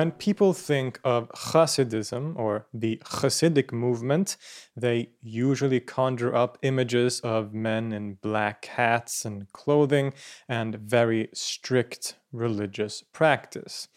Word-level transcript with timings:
When 0.00 0.12
people 0.12 0.54
think 0.54 0.98
of 1.04 1.28
Hasidism 1.32 2.34
or 2.34 2.64
the 2.72 3.02
Hasidic 3.04 3.70
movement, 3.70 4.38
they 4.74 5.10
usually 5.20 5.78
conjure 5.78 6.34
up 6.34 6.56
images 6.62 7.20
of 7.20 7.52
men 7.52 7.92
in 7.92 8.14
black 8.14 8.64
hats 8.64 9.26
and 9.26 9.52
clothing 9.52 10.14
and 10.48 10.76
very 10.76 11.28
strict 11.34 12.16
religious 12.32 13.02
practice. 13.12 13.88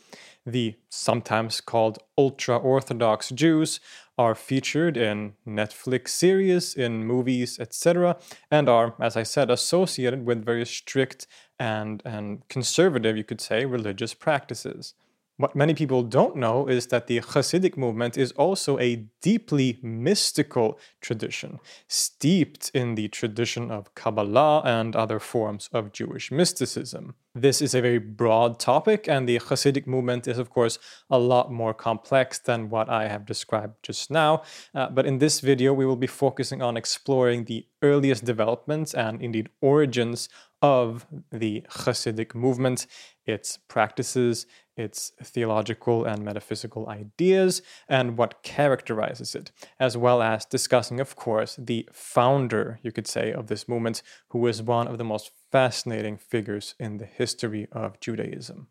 The 0.46 0.76
sometimes 0.90 1.62
called 1.62 2.00
ultra 2.18 2.58
Orthodox 2.58 3.30
Jews 3.30 3.80
are 4.18 4.36
featured 4.36 4.98
in 4.98 5.36
Netflix 5.48 6.10
series, 6.10 6.76
in 6.76 7.06
movies, 7.06 7.62
etc., 7.62 8.18
and 8.52 8.68
are, 8.68 8.94
as 9.00 9.16
I 9.16 9.24
said, 9.24 9.50
associated 9.50 10.26
with 10.26 10.44
very 10.44 10.66
strict 10.66 11.28
and, 11.58 12.02
and 12.04 12.46
conservative, 12.50 13.16
you 13.16 13.24
could 13.24 13.40
say, 13.40 13.64
religious 13.64 14.14
practices. 14.14 14.96
What 15.38 15.56
many 15.56 15.74
people 15.74 16.04
don't 16.04 16.36
know 16.36 16.68
is 16.68 16.88
that 16.88 17.08
the 17.08 17.20
Hasidic 17.20 17.76
movement 17.76 18.18
is 18.18 18.32
also 18.34 18.78
a 18.78 19.08
deeply 19.24 19.80
mystical 19.82 20.78
tradition, 21.02 21.60
steeped 21.88 22.70
in 22.76 22.94
the 22.94 23.08
tradition 23.08 23.72
of 23.72 23.96
Kabbalah 23.96 24.62
and 24.64 24.96
other 24.96 25.20
forms 25.20 25.70
of 25.74 25.92
Jewish 25.92 26.32
mysticism. 26.32 27.16
This 27.34 27.64
is 27.64 27.74
a 27.74 27.82
very 27.82 27.98
broad 27.98 28.60
topic, 28.60 29.08
and 29.08 29.28
the 29.28 29.40
Hasidic 29.40 29.88
movement 29.88 30.28
is, 30.28 30.38
of 30.38 30.52
course, 30.52 30.78
a 31.10 31.18
lot 31.18 31.52
more 31.52 31.74
complex 31.74 32.38
than 32.38 32.70
what 32.70 32.88
I 32.88 33.08
have 33.08 33.26
described 33.26 33.78
just 33.82 34.12
now. 34.12 34.44
Uh, 34.76 34.90
but 34.92 35.08
in 35.08 35.18
this 35.18 35.40
video, 35.40 35.74
we 35.74 35.88
will 35.88 35.96
be 35.96 36.06
focusing 36.06 36.62
on 36.62 36.78
exploring 36.78 37.46
the 37.46 37.66
earliest 37.82 38.24
developments 38.24 38.94
and 38.94 39.20
indeed 39.20 39.50
origins 39.62 40.30
of 40.64 41.06
the 41.30 41.62
Hasidic 41.70 42.34
movement, 42.34 42.88
its 43.26 43.58
practices, 43.68 44.48
its 44.78 45.12
theological 45.22 46.06
and 46.06 46.24
metaphysical 46.24 46.88
ideas, 46.88 47.62
and 47.90 48.18
what 48.18 48.42
characterizes 48.44 49.36
it, 49.36 49.52
as 49.78 49.98
well 49.98 50.22
as 50.22 50.46
discussing, 50.46 51.02
of 51.02 51.18
course, 51.18 51.58
the 51.60 51.88
founder, 51.92 52.80
you 52.82 52.94
could 52.94 53.08
say, 53.08 53.34
of 53.34 53.48
this 53.48 53.68
movement, 53.68 54.02
who 54.30 54.48
is 54.48 54.64
one 54.64 54.88
of 54.88 54.98
the 54.98 55.04
most 55.04 55.32
fascinating 55.52 56.18
figures 56.18 56.76
in 56.80 56.98
the 56.98 57.06
history 57.06 57.68
of 57.74 58.00
Judaism. 58.00 58.68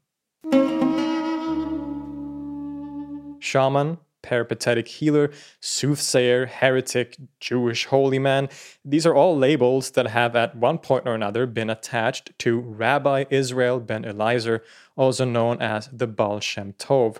Shaman, 3.39 3.98
peripatetic 4.23 4.89
healer, 4.89 5.31
soothsayer, 5.61 6.47
heretic, 6.47 7.17
Jewish 7.41 7.87
holy 7.87 8.19
man. 8.19 8.48
These 8.84 9.06
are 9.06 9.14
all 9.14 9.37
labels 9.37 9.91
that 9.92 10.06
have 10.09 10.34
at 10.37 10.56
one 10.56 10.79
point 10.79 11.06
or 11.06 11.14
another 11.14 11.47
been 11.47 11.70
attached 11.70 12.37
to 12.41 12.61
Rabbi 12.61 13.25
Israel 13.31 13.81
ben 13.81 14.05
Eliezer, 14.05 14.62
also 14.97 15.25
known 15.25 15.61
as 15.61 15.89
the 15.92 16.06
Baal 16.06 16.41
Shem 16.41 16.73
Tov, 16.75 17.19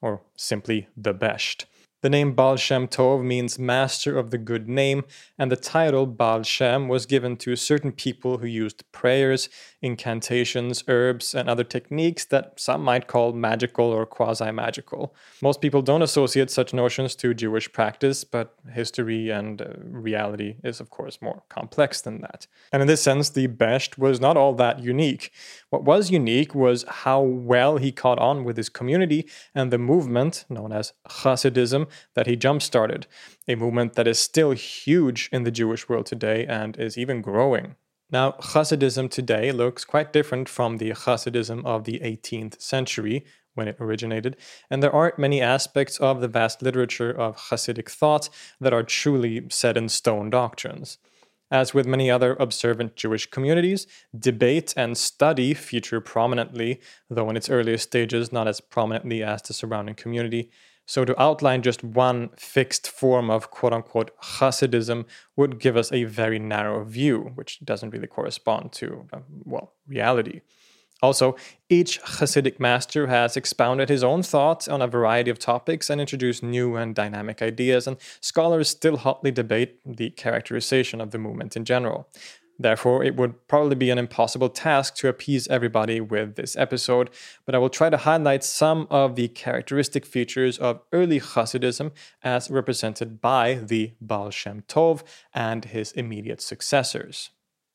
or 0.00 0.22
simply 0.36 0.88
the 0.96 1.14
Besht. 1.14 1.64
The 2.04 2.10
name 2.10 2.34
Baal 2.34 2.56
Shem 2.56 2.86
Tov 2.86 3.24
means 3.24 3.58
master 3.58 4.18
of 4.18 4.30
the 4.30 4.36
good 4.36 4.68
name, 4.68 5.06
and 5.38 5.50
the 5.50 5.56
title 5.56 6.04
Baal 6.04 6.42
Shem 6.42 6.86
was 6.86 7.06
given 7.06 7.34
to 7.38 7.56
certain 7.56 7.92
people 7.92 8.36
who 8.36 8.46
used 8.46 8.84
prayers, 8.92 9.48
incantations, 9.80 10.84
herbs, 10.86 11.34
and 11.34 11.48
other 11.48 11.64
techniques 11.64 12.26
that 12.26 12.60
some 12.60 12.82
might 12.82 13.06
call 13.06 13.32
magical 13.32 13.86
or 13.86 14.04
quasi 14.04 14.50
magical. 14.50 15.14
Most 15.40 15.62
people 15.62 15.80
don't 15.80 16.02
associate 16.02 16.50
such 16.50 16.74
notions 16.74 17.16
to 17.16 17.32
Jewish 17.32 17.72
practice, 17.72 18.22
but 18.22 18.54
history 18.70 19.30
and 19.30 19.62
uh, 19.62 19.68
reality 19.78 20.56
is, 20.62 20.80
of 20.80 20.90
course, 20.90 21.22
more 21.22 21.42
complex 21.48 22.02
than 22.02 22.20
that. 22.20 22.46
And 22.70 22.82
in 22.82 22.86
this 22.86 23.02
sense, 23.02 23.30
the 23.30 23.48
Besht 23.48 23.96
was 23.96 24.20
not 24.20 24.36
all 24.36 24.52
that 24.56 24.78
unique. 24.78 25.32
What 25.70 25.84
was 25.84 26.10
unique 26.10 26.54
was 26.54 26.84
how 26.86 27.22
well 27.22 27.78
he 27.78 27.92
caught 27.92 28.18
on 28.18 28.44
with 28.44 28.58
his 28.58 28.68
community 28.68 29.26
and 29.54 29.72
the 29.72 29.78
movement 29.78 30.44
known 30.50 30.70
as 30.70 30.92
Hasidism 31.08 31.88
that 32.14 32.26
he 32.26 32.36
jump 32.36 32.62
started, 32.62 33.06
a 33.48 33.54
movement 33.54 33.94
that 33.94 34.08
is 34.08 34.18
still 34.18 34.52
huge 34.52 35.28
in 35.32 35.44
the 35.44 35.50
Jewish 35.50 35.88
world 35.88 36.06
today 36.06 36.46
and 36.46 36.76
is 36.76 36.98
even 36.98 37.22
growing. 37.22 37.76
Now, 38.10 38.32
Hasidism 38.32 39.10
today 39.10 39.50
looks 39.50 39.84
quite 39.84 40.12
different 40.12 40.48
from 40.48 40.76
the 40.76 40.90
Hasidism 40.90 41.64
of 41.64 41.84
the 41.84 42.00
18th 42.00 42.60
century 42.60 43.24
when 43.54 43.68
it 43.68 43.76
originated, 43.80 44.36
and 44.68 44.82
there 44.82 44.94
aren't 44.94 45.18
many 45.18 45.40
aspects 45.40 45.98
of 45.98 46.20
the 46.20 46.28
vast 46.28 46.62
literature 46.62 47.10
of 47.10 47.36
Hasidic 47.36 47.88
thought 47.88 48.28
that 48.60 48.72
are 48.72 48.82
truly 48.82 49.46
set 49.48 49.76
in 49.76 49.88
stone 49.88 50.30
doctrines. 50.30 50.98
As 51.50 51.72
with 51.72 51.86
many 51.86 52.10
other 52.10 52.36
observant 52.40 52.96
Jewish 52.96 53.26
communities, 53.30 53.86
debate 54.18 54.74
and 54.76 54.98
study 54.98 55.54
feature 55.54 56.00
prominently, 56.00 56.80
though 57.08 57.30
in 57.30 57.36
its 57.36 57.48
earliest 57.48 57.84
stages 57.84 58.32
not 58.32 58.48
as 58.48 58.60
prominently 58.60 59.22
as 59.22 59.42
the 59.42 59.52
surrounding 59.52 59.94
community, 59.94 60.50
so, 60.86 61.04
to 61.04 61.20
outline 61.20 61.62
just 61.62 61.82
one 61.82 62.30
fixed 62.36 62.88
form 62.88 63.30
of 63.30 63.50
quote 63.50 63.72
unquote 63.72 64.10
Hasidism 64.20 65.06
would 65.34 65.58
give 65.58 65.76
us 65.76 65.90
a 65.92 66.04
very 66.04 66.38
narrow 66.38 66.84
view, 66.84 67.32
which 67.34 67.64
doesn't 67.64 67.90
really 67.90 68.06
correspond 68.06 68.72
to, 68.72 69.06
uh, 69.12 69.20
well, 69.44 69.72
reality. 69.86 70.42
Also, 71.02 71.36
each 71.68 72.00
Hasidic 72.02 72.60
master 72.60 73.08
has 73.08 73.36
expounded 73.36 73.88
his 73.88 74.04
own 74.04 74.22
thoughts 74.22 74.68
on 74.68 74.80
a 74.80 74.86
variety 74.86 75.30
of 75.30 75.38
topics 75.38 75.90
and 75.90 76.00
introduced 76.00 76.42
new 76.42 76.76
and 76.76 76.94
dynamic 76.94 77.42
ideas, 77.42 77.86
and 77.86 77.96
scholars 78.20 78.68
still 78.68 78.98
hotly 78.98 79.30
debate 79.30 79.80
the 79.84 80.10
characterization 80.10 81.00
of 81.00 81.10
the 81.10 81.18
movement 81.18 81.56
in 81.56 81.64
general. 81.64 82.08
Therefore, 82.58 83.02
it 83.02 83.16
would 83.16 83.48
probably 83.48 83.74
be 83.74 83.90
an 83.90 83.98
impossible 83.98 84.48
task 84.48 84.94
to 84.96 85.08
appease 85.08 85.48
everybody 85.48 86.00
with 86.00 86.36
this 86.36 86.56
episode, 86.56 87.10
but 87.44 87.54
I 87.54 87.58
will 87.58 87.68
try 87.70 87.90
to 87.90 87.96
highlight 87.96 88.44
some 88.44 88.86
of 88.90 89.16
the 89.16 89.28
characteristic 89.28 90.06
features 90.06 90.58
of 90.58 90.80
early 90.92 91.18
Hasidism 91.18 91.90
as 92.22 92.50
represented 92.50 93.20
by 93.20 93.54
the 93.54 93.94
Baal 94.00 94.30
Shem 94.30 94.62
Tov 94.68 95.02
and 95.32 95.64
his 95.64 95.90
immediate 95.92 96.40
successors. 96.40 97.30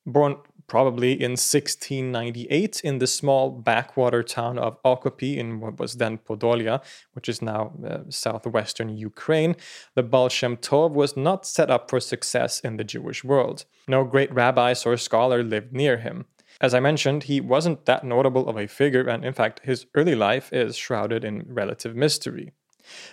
Born 0.05 0.37
probably 0.69 1.11
in 1.11 1.31
1698 1.31 2.81
in 2.83 2.99
the 2.99 3.07
small 3.07 3.49
backwater 3.49 4.23
town 4.23 4.57
of 4.57 4.81
Okopi 4.83 5.35
in 5.37 5.59
what 5.59 5.79
was 5.79 5.95
then 5.95 6.17
Podolia, 6.19 6.81
which 7.13 7.27
is 7.27 7.41
now 7.41 7.73
uh, 7.85 7.99
southwestern 8.09 8.89
Ukraine, 8.89 9.55
the 9.95 10.03
Baal 10.03 10.29
Shem 10.29 10.55
Tov 10.55 10.91
was 10.91 11.17
not 11.17 11.45
set 11.45 11.69
up 11.69 11.89
for 11.89 11.99
success 11.99 12.59
in 12.59 12.77
the 12.77 12.83
Jewish 12.83 13.23
world. 13.23 13.65
No 13.87 14.03
great 14.03 14.33
rabbis 14.33 14.85
or 14.85 14.95
scholar 14.95 15.43
lived 15.43 15.73
near 15.73 15.97
him. 15.97 16.25
As 16.61 16.73
I 16.73 16.79
mentioned, 16.79 17.23
he 17.23 17.39
wasn't 17.39 17.85
that 17.85 18.03
notable 18.03 18.49
of 18.49 18.57
a 18.57 18.67
figure, 18.67 19.07
and 19.07 19.23
in 19.23 19.33
fact, 19.33 19.61
his 19.63 19.85
early 19.95 20.15
life 20.15 20.51
is 20.51 20.75
shrouded 20.75 21.23
in 21.23 21.45
relative 21.47 21.95
mystery. 21.95 22.51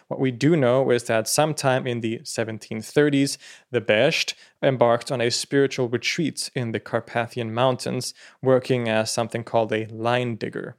What 0.09 0.21
we 0.21 0.31
do 0.31 0.57
know 0.57 0.91
is 0.91 1.05
that 1.05 1.29
sometime 1.29 1.87
in 1.87 2.01
the 2.01 2.21
1730s, 2.21 3.39
the 3.71 3.81
Besht 3.81 4.35
embarked 4.63 5.11
on 5.11 5.21
a 5.21 5.31
spiritual 5.31 5.89
retreat 5.89 6.51
in 6.55 6.73
the 6.73 6.81
Carpathian 6.81 7.53
Mountains, 7.53 8.15
working 8.43 8.89
as 8.89 9.11
something 9.11 9.45
called 9.45 9.73
a 9.73 9.87
lime 9.87 10.37
digger. 10.37 10.77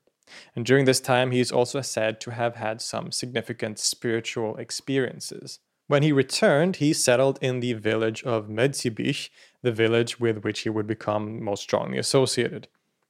And 0.56 0.66
during 0.66 0.86
this 0.86 1.00
time, 1.00 1.32
he 1.32 1.40
is 1.40 1.52
also 1.52 1.82
said 1.82 2.20
to 2.22 2.32
have 2.32 2.56
had 2.56 2.82
some 2.82 3.12
significant 3.12 3.80
spiritual 3.80 4.58
experiences. 4.58 5.60
When 5.88 6.04
he 6.04 6.12
returned, 6.12 6.78
he 6.78 6.92
settled 6.94 7.40
in 7.42 7.62
the 7.62 7.74
village 7.74 8.24
of 8.24 8.50
Medzibich, 8.50 9.30
the 9.62 9.72
village 9.72 10.20
with 10.20 10.44
which 10.44 10.62
he 10.62 10.70
would 10.70 10.86
become 10.86 11.42
most 11.42 11.64
strongly 11.64 11.98
associated. 11.98 12.68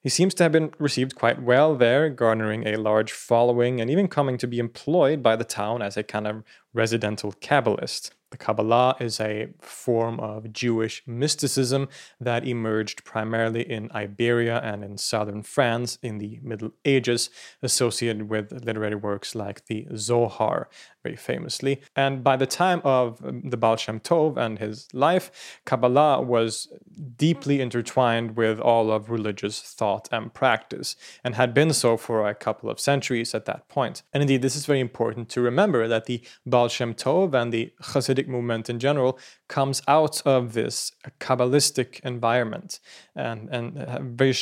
He 0.07 0.11
seems 0.11 0.33
to 0.35 0.43
have 0.43 0.53
been 0.53 0.71
received 0.79 1.15
quite 1.15 1.43
well 1.43 1.75
there, 1.75 2.09
garnering 2.09 2.65
a 2.65 2.77
large 2.77 3.11
following 3.11 3.81
and 3.81 3.89
even 3.89 4.07
coming 4.07 4.37
to 4.37 4.47
be 4.47 4.57
employed 4.57 5.21
by 5.21 5.35
the 5.35 5.43
town 5.43 5.81
as 5.81 5.97
a 5.97 6.03
kind 6.03 6.25
of 6.25 6.45
residential 6.73 7.33
Kabbalist. 7.41 8.11
The 8.31 8.37
Kabbalah 8.37 8.95
is 9.01 9.19
a 9.19 9.49
form 9.59 10.21
of 10.21 10.53
Jewish 10.53 11.03
mysticism 11.05 11.89
that 12.21 12.47
emerged 12.47 13.03
primarily 13.03 13.69
in 13.69 13.91
Iberia 13.91 14.61
and 14.61 14.81
in 14.81 14.97
southern 14.97 15.43
France 15.43 15.97
in 16.01 16.19
the 16.19 16.39
Middle 16.41 16.71
Ages, 16.85 17.29
associated 17.61 18.29
with 18.29 18.63
literary 18.63 18.95
works 18.95 19.35
like 19.35 19.65
the 19.65 19.87
Zohar, 19.97 20.69
very 21.03 21.15
famously. 21.15 21.81
And 21.95 22.23
by 22.23 22.35
the 22.35 22.45
time 22.45 22.81
of 22.83 23.23
um, 23.23 23.49
the 23.49 23.57
Baal 23.57 23.77
Shem 23.77 23.99
Tov 23.99 24.37
and 24.37 24.59
his 24.59 24.87
life, 24.93 25.59
Kabbalah 25.65 26.21
was 26.21 26.67
deeply 27.17 27.61
intertwined 27.61 28.35
with 28.35 28.59
all 28.59 28.91
of 28.91 29.09
religious 29.09 29.61
thought 29.61 30.07
and 30.11 30.33
practice, 30.33 30.95
and 31.23 31.35
had 31.35 31.53
been 31.53 31.73
so 31.73 31.97
for 31.97 32.27
a 32.27 32.35
couple 32.35 32.69
of 32.69 32.79
centuries 32.79 33.33
at 33.33 33.45
that 33.45 33.67
point. 33.67 34.03
And 34.13 34.21
indeed, 34.21 34.41
this 34.41 34.55
is 34.55 34.65
very 34.65 34.79
important 34.79 35.29
to 35.29 35.41
remember 35.41 35.87
that 35.87 36.05
the 36.05 36.21
Baal 36.45 36.67
Shem 36.67 36.93
Tov 36.93 37.33
and 37.33 37.51
the 37.51 37.71
Hasidic 37.81 38.27
movement 38.27 38.69
in 38.69 38.79
general 38.79 39.19
comes 39.47 39.81
out 39.87 40.21
of 40.25 40.53
this 40.53 40.91
Kabbalistic 41.19 41.99
environment 42.01 42.79
and, 43.15 43.49
and 43.49 44.17
very 44.17 44.35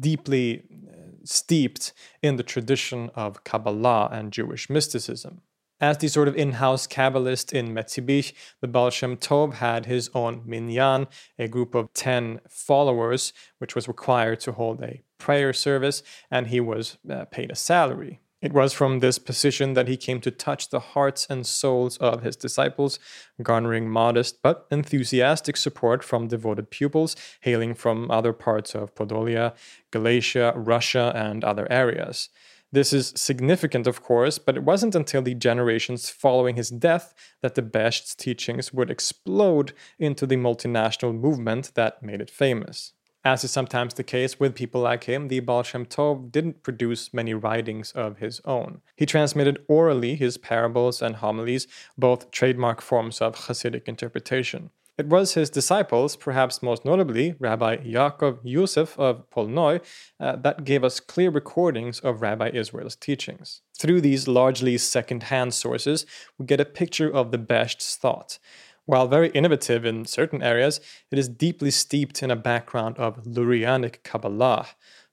deeply 0.00 0.62
uh, 0.88 0.96
steeped 1.24 1.92
in 2.22 2.36
the 2.36 2.42
tradition 2.42 3.10
of 3.14 3.44
Kabbalah 3.44 4.08
and 4.12 4.32
Jewish 4.32 4.70
mysticism. 4.70 5.42
As 5.78 5.98
the 5.98 6.08
sort 6.08 6.26
of 6.26 6.36
in 6.36 6.52
house 6.52 6.86
Kabbalist 6.86 7.52
in 7.52 7.74
Metzibich, 7.74 8.32
the 8.62 8.68
Baal 8.68 8.88
Shem 8.88 9.18
Tov 9.18 9.54
had 9.54 9.84
his 9.84 10.08
own 10.14 10.40
minyan, 10.46 11.06
a 11.38 11.48
group 11.48 11.74
of 11.74 11.92
10 11.92 12.40
followers, 12.48 13.34
which 13.58 13.74
was 13.74 13.86
required 13.86 14.40
to 14.40 14.52
hold 14.52 14.82
a 14.82 15.02
prayer 15.18 15.52
service, 15.52 16.02
and 16.30 16.46
he 16.46 16.60
was 16.60 16.96
uh, 17.10 17.26
paid 17.26 17.50
a 17.50 17.54
salary. 17.54 18.20
It 18.40 18.54
was 18.54 18.72
from 18.72 19.00
this 19.00 19.18
position 19.18 19.74
that 19.74 19.88
he 19.88 19.98
came 19.98 20.20
to 20.22 20.30
touch 20.30 20.70
the 20.70 20.80
hearts 20.80 21.26
and 21.28 21.46
souls 21.46 21.98
of 21.98 22.22
his 22.22 22.36
disciples, 22.36 22.98
garnering 23.42 23.90
modest 23.90 24.40
but 24.42 24.66
enthusiastic 24.70 25.58
support 25.58 26.02
from 26.02 26.28
devoted 26.28 26.70
pupils 26.70 27.16
hailing 27.40 27.74
from 27.74 28.10
other 28.10 28.32
parts 28.32 28.74
of 28.74 28.94
Podolia, 28.94 29.54
Galicia, 29.90 30.52
Russia, 30.56 31.12
and 31.14 31.44
other 31.44 31.70
areas. 31.70 32.30
This 32.76 32.92
is 32.92 33.14
significant, 33.16 33.86
of 33.86 34.02
course, 34.02 34.38
but 34.38 34.54
it 34.54 34.62
wasn't 34.62 34.94
until 34.94 35.22
the 35.22 35.32
generations 35.32 36.10
following 36.10 36.56
his 36.56 36.68
death 36.68 37.14
that 37.40 37.54
the 37.54 37.62
Besht's 37.62 38.14
teachings 38.14 38.70
would 38.70 38.90
explode 38.90 39.72
into 39.98 40.26
the 40.26 40.36
multinational 40.36 41.18
movement 41.18 41.72
that 41.74 42.02
made 42.02 42.20
it 42.20 42.30
famous. 42.30 42.92
As 43.24 43.42
is 43.44 43.50
sometimes 43.50 43.94
the 43.94 44.04
case 44.04 44.38
with 44.38 44.54
people 44.54 44.82
like 44.82 45.04
him, 45.04 45.28
the 45.28 45.40
Baal 45.40 45.62
Shem 45.62 45.86
Tov 45.86 46.30
didn't 46.30 46.62
produce 46.62 47.14
many 47.14 47.32
writings 47.32 47.92
of 47.92 48.18
his 48.18 48.42
own. 48.44 48.82
He 48.94 49.06
transmitted 49.06 49.64
orally 49.68 50.14
his 50.14 50.36
parables 50.36 51.00
and 51.00 51.16
homilies, 51.16 51.66
both 51.96 52.30
trademark 52.30 52.82
forms 52.82 53.22
of 53.22 53.36
Hasidic 53.36 53.88
interpretation. 53.88 54.68
It 54.98 55.08
was 55.08 55.34
his 55.34 55.50
disciples, 55.50 56.16
perhaps 56.16 56.62
most 56.62 56.86
notably 56.86 57.34
Rabbi 57.38 57.76
Yaakov 57.78 58.38
Yosef 58.42 58.98
of 58.98 59.28
Polnoy, 59.28 59.82
uh, 60.18 60.36
that 60.36 60.64
gave 60.64 60.82
us 60.82 61.00
clear 61.00 61.28
recordings 61.28 62.00
of 62.00 62.22
Rabbi 62.22 62.48
Israel's 62.54 62.96
teachings. 62.96 63.60
Through 63.78 64.00
these 64.00 64.26
largely 64.26 64.78
second 64.78 65.24
hand 65.24 65.52
sources, 65.52 66.06
we 66.38 66.46
get 66.46 66.60
a 66.60 66.64
picture 66.64 67.12
of 67.12 67.30
the 67.30 67.36
Besht's 67.36 67.94
thought. 67.94 68.38
While 68.86 69.06
very 69.06 69.28
innovative 69.30 69.84
in 69.84 70.06
certain 70.06 70.42
areas, 70.42 70.80
it 71.10 71.18
is 71.18 71.28
deeply 71.28 71.72
steeped 71.72 72.22
in 72.22 72.30
a 72.30 72.36
background 72.36 72.96
of 72.96 73.22
Lurianic 73.24 74.02
Kabbalah, 74.02 74.68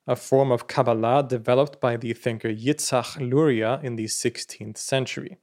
a 0.08 0.16
form 0.16 0.50
of 0.50 0.68
Kabbalah 0.68 1.28
developed 1.28 1.82
by 1.82 1.98
the 1.98 2.14
thinker 2.14 2.50
Yitzhak 2.50 3.18
Luria 3.20 3.82
in 3.84 3.98
the 3.98 4.06
16th 4.06 4.78
century. 4.78 5.40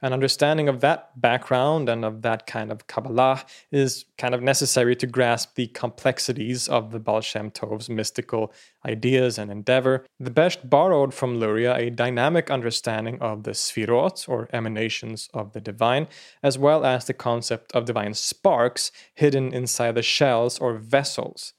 An 0.00 0.12
understanding 0.12 0.68
of 0.68 0.80
that 0.80 1.20
background 1.20 1.88
and 1.88 2.04
of 2.04 2.22
that 2.22 2.46
kind 2.46 2.72
of 2.72 2.86
Kabbalah 2.86 3.44
is 3.70 4.04
kind 4.18 4.34
of 4.34 4.42
necessary 4.42 4.96
to 4.96 5.06
grasp 5.06 5.54
the 5.54 5.68
complexities 5.68 6.68
of 6.68 6.90
the 6.90 6.98
Baal 6.98 7.20
Shem 7.20 7.50
Tov's 7.50 7.88
mystical 7.88 8.52
ideas 8.84 9.38
and 9.38 9.50
endeavor. 9.50 10.04
The 10.18 10.30
Besht 10.30 10.68
borrowed 10.68 11.14
from 11.14 11.38
Luria 11.38 11.76
a 11.76 11.90
dynamic 11.90 12.50
understanding 12.50 13.20
of 13.20 13.44
the 13.44 13.52
Sfirot, 13.52 14.28
or 14.28 14.48
emanations 14.52 15.28
of 15.32 15.52
the 15.52 15.60
divine, 15.60 16.08
as 16.42 16.58
well 16.58 16.84
as 16.84 17.04
the 17.04 17.14
concept 17.14 17.72
of 17.72 17.84
divine 17.84 18.14
sparks 18.14 18.90
hidden 19.14 19.52
inside 19.52 19.94
the 19.94 20.02
shells 20.02 20.58
or 20.58 20.74
vessels. 20.74 21.54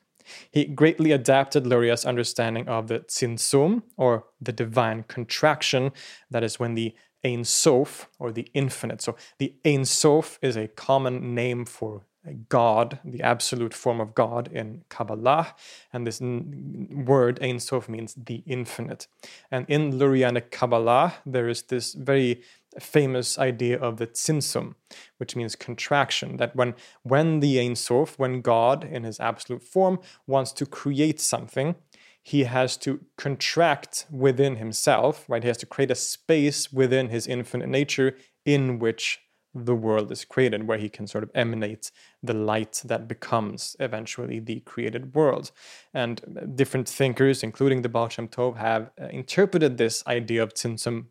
He 0.52 0.66
greatly 0.66 1.12
adapted 1.12 1.68
Luria's 1.68 2.06
understanding 2.06 2.68
of 2.68 2.88
the 2.88 3.00
tzimtzum, 3.00 3.84
or 3.98 4.26
the 4.42 4.54
divine 4.54 5.04
contraction, 5.04 5.92
that 6.32 6.44
is, 6.44 6.60
when 6.60 6.76
the 6.76 6.96
Ein 7.24 7.44
Sof, 7.44 8.10
or 8.20 8.31
the 8.31 8.48
infinite. 8.54 9.02
So 9.02 9.16
the 9.38 9.54
Ein 9.66 9.86
Sof 9.86 10.40
is 10.42 10.56
a 10.56 10.68
common 10.68 11.34
name 11.34 11.66
for 11.66 12.06
God, 12.48 13.00
the 13.04 13.22
absolute 13.22 13.74
form 13.74 14.00
of 14.00 14.16
God 14.16 14.50
in 14.52 14.84
Kabbalah, 14.90 15.56
and 15.92 16.08
this 16.08 16.22
n- 16.22 17.04
word 17.06 17.42
Ein 17.42 17.60
Sof 17.60 17.90
means 17.90 18.16
the 18.16 18.44
infinite. 18.46 19.08
And 19.52 19.66
in 19.68 20.00
Lurianic 20.00 20.50
Kabbalah, 20.50 21.16
there 21.25 21.50
is 21.50 21.64
this 21.64 21.94
very 21.94 22.42
famous 22.80 23.38
idea 23.38 23.78
of 23.78 23.98
the 23.98 24.08
tzimtzum, 24.08 24.75
which 25.18 25.36
means 25.36 25.56
contraction. 25.56 26.38
That 26.38 26.56
when 26.56 26.75
when 27.04 27.42
the 27.42 27.60
Ein 27.60 27.75
Sof, 27.75 28.18
when 28.18 28.42
God 28.42 28.84
in 28.84 29.04
His 29.04 29.20
absolute 29.20 29.64
form 29.64 30.00
wants 30.25 30.54
to 30.54 30.66
create 30.66 31.20
something, 31.20 31.75
he 32.24 32.46
has 32.46 32.78
to 32.78 33.02
contract 33.18 34.06
within 34.10 34.56
himself, 34.56 35.25
right? 35.28 35.44
He 35.44 35.50
has 35.50 35.58
to 35.58 35.66
create 35.66 35.92
a 35.92 35.96
space 35.96 36.72
within 36.72 37.10
his 37.10 37.28
infinite 37.28 37.68
nature 37.68 38.16
in 38.46 38.80
which 38.80 39.20
the 39.54 39.75
world 39.75 40.12
is 40.12 40.25
created, 40.25 40.68
where 40.68 40.78
he 40.78 40.90
can 40.90 41.06
sort 41.06 41.24
of 41.24 41.30
emanate 41.36 41.92
the 42.24 42.34
light 42.34 42.81
that 42.86 43.08
becomes 43.08 43.75
eventually 43.80 44.40
the 44.40 44.62
created 44.62 45.14
world. 45.14 45.52
And 45.94 46.56
different 46.56 46.90
thinkers, 46.90 47.44
including 47.44 47.81
the 47.81 47.90
Baal 47.90 48.10
Shem 48.10 48.30
Tov, 48.30 48.58
have 48.58 48.90
uh, 49.00 49.08
interpreted 49.08 49.78
this 49.78 50.04
idea 50.08 50.42
of 50.42 50.54
tzimtzum 50.54 51.06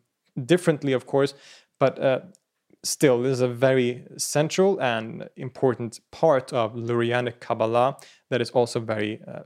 differently, 0.45 0.93
of 0.93 1.05
course, 1.05 1.35
but 1.79 1.99
uh, 1.99 2.19
still, 2.83 3.21
this 3.21 3.33
is 3.33 3.41
a 3.41 3.47
very 3.47 4.03
central 4.17 4.81
and 4.81 5.29
important 5.37 5.99
part 6.11 6.51
of 6.51 6.73
Lurianic 6.73 7.39
Kabbalah 7.39 7.97
that 8.29 8.41
is 8.41 8.49
also 8.49 8.79
very 8.79 9.21
uh, 9.27 9.43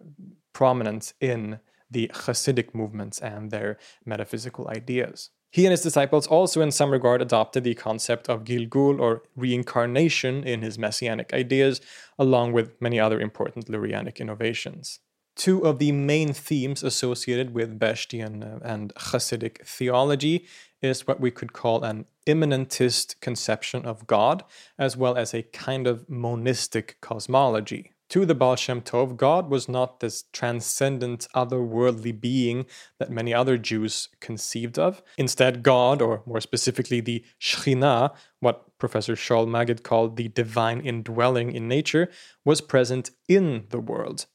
prominent 0.58 1.14
in 1.22 1.60
the 1.92 2.10
Hasidic 2.12 2.74
movements 2.74 3.20
and 3.20 3.52
their 3.52 3.78
metaphysical 4.06 4.68
ideas. 4.68 5.30
He 5.52 5.66
and 5.68 5.72
his 5.72 5.84
disciples 5.84 6.26
also, 6.26 6.62
in 6.62 6.72
some 6.72 6.90
regard, 6.90 7.22
adopted 7.22 7.64
the 7.64 7.76
concept 7.76 8.28
of 8.28 8.44
Gilgul 8.44 9.00
or 9.00 9.22
reincarnation 9.36 10.44
in 10.44 10.64
his 10.64 10.80
messianic 10.80 11.32
ideas, 11.32 11.80
along 12.18 12.54
with 12.54 12.82
many 12.82 13.00
other 13.00 13.20
important 13.20 13.68
Lurianic 13.68 14.18
innovations. 14.18 15.00
Two 15.36 15.64
of 15.64 15.78
the 15.78 15.92
main 15.92 16.34
themes 16.34 16.82
associated 16.82 17.54
with 17.54 17.80
Beshtian 17.80 18.42
uh, 18.42 18.60
and 18.64 18.96
Hasidic 18.96 19.64
theology 19.64 20.48
is 20.82 21.06
what 21.06 21.20
we 21.20 21.30
could 21.30 21.54
call 21.54 21.84
an 21.84 22.06
immanentist 22.26 23.22
conception 23.22 23.86
of 23.86 24.08
God, 24.08 24.44
as 24.80 24.98
well 24.98 25.16
as 25.16 25.36
a 25.36 25.44
kind 25.44 25.86
of 25.86 26.10
monistic 26.10 26.98
cosmology. 27.00 27.94
To 28.10 28.26
the 28.26 28.36
Baal 28.36 28.56
Shem 28.56 28.82
Tov, 28.82 29.18
God 29.18 29.50
was 29.50 29.68
not 29.68 30.00
this 30.00 30.24
transcendent, 30.32 31.28
otherworldly 31.36 32.18
being 32.20 32.66
that 33.00 33.12
many 33.12 33.34
other 33.34 33.58
Jews 33.58 34.08
conceived 34.22 34.80
of. 34.80 35.04
Instead, 35.18 35.62
God, 35.62 36.02
or 36.02 36.24
more 36.26 36.40
specifically 36.40 37.02
the 37.02 37.26
Shekhinah, 37.42 38.16
what 38.40 38.78
Professor 38.78 39.16
Shaul 39.16 39.46
Magid 39.48 39.84
called 39.84 40.16
the 40.16 40.30
divine 40.30 40.80
indwelling 40.80 41.52
in 41.52 41.68
nature, 41.68 42.10
was 42.46 42.62
present 42.62 43.12
in 43.28 43.66
the 43.72 43.80
world. 43.80 44.26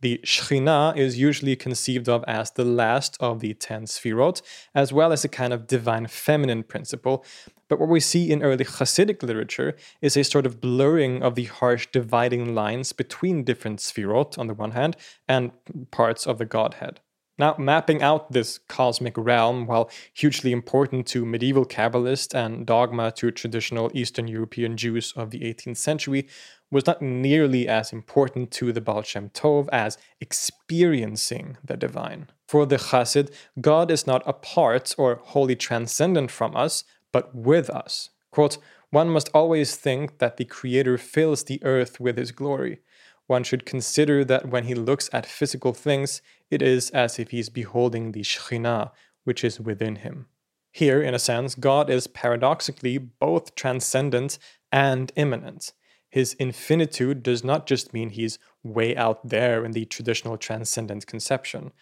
The 0.00 0.20
Shekhinah 0.24 0.96
is 0.96 1.18
usually 1.18 1.56
conceived 1.56 2.08
of 2.08 2.24
as 2.28 2.52
the 2.52 2.64
last 2.64 3.16
of 3.18 3.40
the 3.40 3.54
ten 3.54 3.84
Sfirot, 3.84 4.42
as 4.74 4.92
well 4.92 5.12
as 5.12 5.24
a 5.24 5.28
kind 5.28 5.52
of 5.52 5.66
divine 5.66 6.06
feminine 6.06 6.62
principle. 6.62 7.24
But 7.68 7.80
what 7.80 7.88
we 7.88 8.00
see 8.00 8.30
in 8.30 8.42
early 8.42 8.64
Hasidic 8.64 9.22
literature 9.22 9.76
is 10.00 10.16
a 10.16 10.22
sort 10.22 10.46
of 10.46 10.60
blurring 10.60 11.22
of 11.22 11.34
the 11.34 11.44
harsh 11.44 11.88
dividing 11.92 12.54
lines 12.54 12.92
between 12.92 13.44
different 13.44 13.80
Sfirot 13.80 14.38
on 14.38 14.46
the 14.46 14.54
one 14.54 14.70
hand 14.70 14.96
and 15.28 15.50
parts 15.90 16.26
of 16.26 16.38
the 16.38 16.46
Godhead. 16.46 17.00
Now, 17.38 17.54
mapping 17.56 18.02
out 18.02 18.32
this 18.32 18.58
cosmic 18.58 19.16
realm, 19.16 19.66
while 19.66 19.90
hugely 20.12 20.50
important 20.50 21.06
to 21.08 21.24
medieval 21.24 21.64
Kabbalists 21.64 22.34
and 22.34 22.66
dogma 22.66 23.12
to 23.12 23.30
traditional 23.30 23.92
Eastern 23.94 24.26
European 24.26 24.76
Jews 24.76 25.12
of 25.14 25.30
the 25.30 25.40
18th 25.40 25.76
century, 25.76 26.26
was 26.70 26.86
not 26.86 27.00
nearly 27.00 27.68
as 27.68 27.92
important 27.92 28.50
to 28.50 28.72
the 28.72 28.80
Baal 28.80 29.02
Shem 29.02 29.30
Tov 29.30 29.68
as 29.70 29.96
experiencing 30.20 31.56
the 31.64 31.76
divine. 31.76 32.28
For 32.48 32.66
the 32.66 32.76
Chassid, 32.76 33.32
God 33.60 33.90
is 33.90 34.06
not 34.06 34.22
apart 34.26 34.94
or 34.98 35.20
wholly 35.22 35.54
transcendent 35.54 36.32
from 36.32 36.56
us, 36.56 36.82
but 37.12 37.34
with 37.34 37.70
us. 37.70 38.10
Quote, 38.32 38.58
one 38.90 39.10
must 39.10 39.30
always 39.34 39.76
think 39.76 40.18
that 40.18 40.38
the 40.38 40.44
Creator 40.44 40.98
fills 40.98 41.44
the 41.44 41.62
earth 41.62 42.00
with 42.00 42.16
His 42.16 42.32
glory. 42.32 42.80
One 43.28 43.44
should 43.44 43.66
consider 43.66 44.24
that 44.24 44.48
when 44.48 44.64
he 44.64 44.74
looks 44.74 45.10
at 45.12 45.26
physical 45.26 45.74
things, 45.74 46.22
it 46.50 46.62
is 46.62 46.88
as 46.90 47.18
if 47.18 47.30
he 47.30 47.38
is 47.38 47.50
beholding 47.50 48.12
the 48.12 48.22
Shekhinah, 48.22 48.90
which 49.24 49.44
is 49.44 49.60
within 49.60 49.96
him. 49.96 50.26
Here, 50.72 51.02
in 51.02 51.14
a 51.14 51.18
sense, 51.18 51.54
God 51.54 51.90
is 51.90 52.06
paradoxically 52.06 52.96
both 52.96 53.54
transcendent 53.54 54.38
and 54.72 55.12
immanent. 55.14 55.74
His 56.08 56.32
infinitude 56.34 57.22
does 57.22 57.44
not 57.44 57.66
just 57.66 57.92
mean 57.92 58.10
he's 58.10 58.38
way 58.62 58.96
out 58.96 59.28
there 59.28 59.62
in 59.62 59.72
the 59.72 59.84
traditional 59.84 60.38
transcendent 60.38 61.06
conception. 61.06 61.72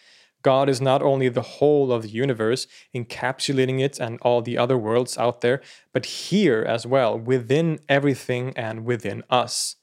God 0.42 0.68
is 0.68 0.80
not 0.80 1.00
only 1.00 1.28
the 1.28 1.42
whole 1.42 1.92
of 1.92 2.02
the 2.02 2.08
universe, 2.08 2.66
encapsulating 2.92 3.80
it 3.80 4.00
and 4.00 4.18
all 4.22 4.42
the 4.42 4.58
other 4.58 4.76
worlds 4.76 5.16
out 5.16 5.42
there, 5.42 5.62
but 5.92 6.06
here 6.06 6.64
as 6.66 6.84
well, 6.84 7.16
within 7.16 7.78
everything 7.88 8.52
and 8.56 8.84
within 8.84 9.22
us. 9.30 9.76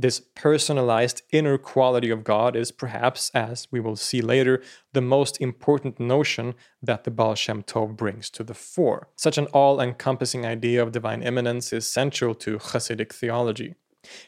This 0.00 0.20
personalized 0.36 1.22
inner 1.32 1.58
quality 1.58 2.08
of 2.08 2.22
God 2.22 2.54
is 2.54 2.70
perhaps, 2.70 3.30
as 3.34 3.66
we 3.72 3.80
will 3.80 3.96
see 3.96 4.20
later, 4.20 4.62
the 4.92 5.00
most 5.00 5.40
important 5.40 5.98
notion 5.98 6.54
that 6.80 7.02
the 7.02 7.10
Baal 7.10 7.34
Shem 7.34 7.64
Tov 7.64 7.96
brings 7.96 8.30
to 8.30 8.44
the 8.44 8.54
fore. 8.54 9.08
Such 9.16 9.38
an 9.38 9.46
all 9.46 9.80
encompassing 9.80 10.46
idea 10.46 10.80
of 10.80 10.92
divine 10.92 11.22
immanence 11.22 11.72
is 11.72 11.88
central 11.88 12.36
to 12.36 12.58
Hasidic 12.58 13.12
theology. 13.12 13.74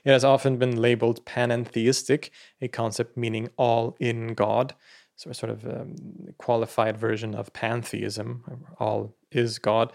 It 0.04 0.10
has 0.10 0.24
often 0.24 0.56
been 0.56 0.76
labeled 0.76 1.24
panentheistic, 1.24 2.30
a 2.60 2.66
concept 2.66 3.16
meaning 3.16 3.48
all 3.56 3.96
in 4.00 4.34
God, 4.34 4.74
so 5.14 5.30
a 5.30 5.34
sort 5.34 5.50
of 5.50 5.64
um, 5.64 5.94
qualified 6.38 6.96
version 6.96 7.34
of 7.36 7.52
pantheism, 7.52 8.42
all 8.80 9.14
is 9.32 9.58
God. 9.58 9.92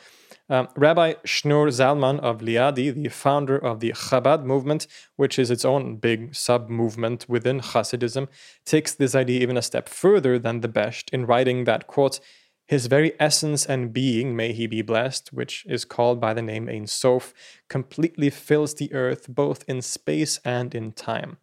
Um, 0.48 0.68
Rabbi 0.76 1.14
Shneur 1.26 1.70
Zalman 1.70 2.20
of 2.20 2.42
Liadi, 2.42 2.94
the 2.94 3.10
founder 3.10 3.58
of 3.58 3.80
the 3.80 3.92
Chabad 3.94 4.44
movement, 4.44 4.86
which 5.16 5.40
is 5.40 5.50
its 5.50 5.66
own 5.66 5.96
big 5.96 6.36
sub 6.36 6.70
movement 6.70 7.26
within 7.28 7.62
Hasidism, 7.62 8.28
takes 8.64 8.94
this 8.94 9.16
idea 9.16 9.42
even 9.42 9.58
a 9.58 9.64
step 9.64 9.90
further 9.90 10.38
than 10.38 10.62
the 10.62 10.68
Besht 10.68 11.10
in 11.12 11.26
writing 11.26 11.64
that, 11.64 11.88
quote, 11.88 12.20
His 12.68 12.86
very 12.86 13.14
essence 13.20 13.66
and 13.66 13.92
being, 13.92 14.36
may 14.36 14.54
he 14.54 14.68
be 14.68 14.84
blessed, 14.84 15.34
which 15.34 15.66
is 15.68 15.84
called 15.84 16.22
by 16.22 16.36
the 16.36 16.44
name 16.44 16.70
Ein 16.70 16.86
Sof, 16.86 17.34
completely 17.68 18.30
fills 18.30 18.76
the 18.76 18.94
earth 18.94 19.26
both 19.28 19.66
in 19.68 19.82
space 19.82 20.40
and 20.46 20.76
in 20.76 20.92
time. 20.92 21.38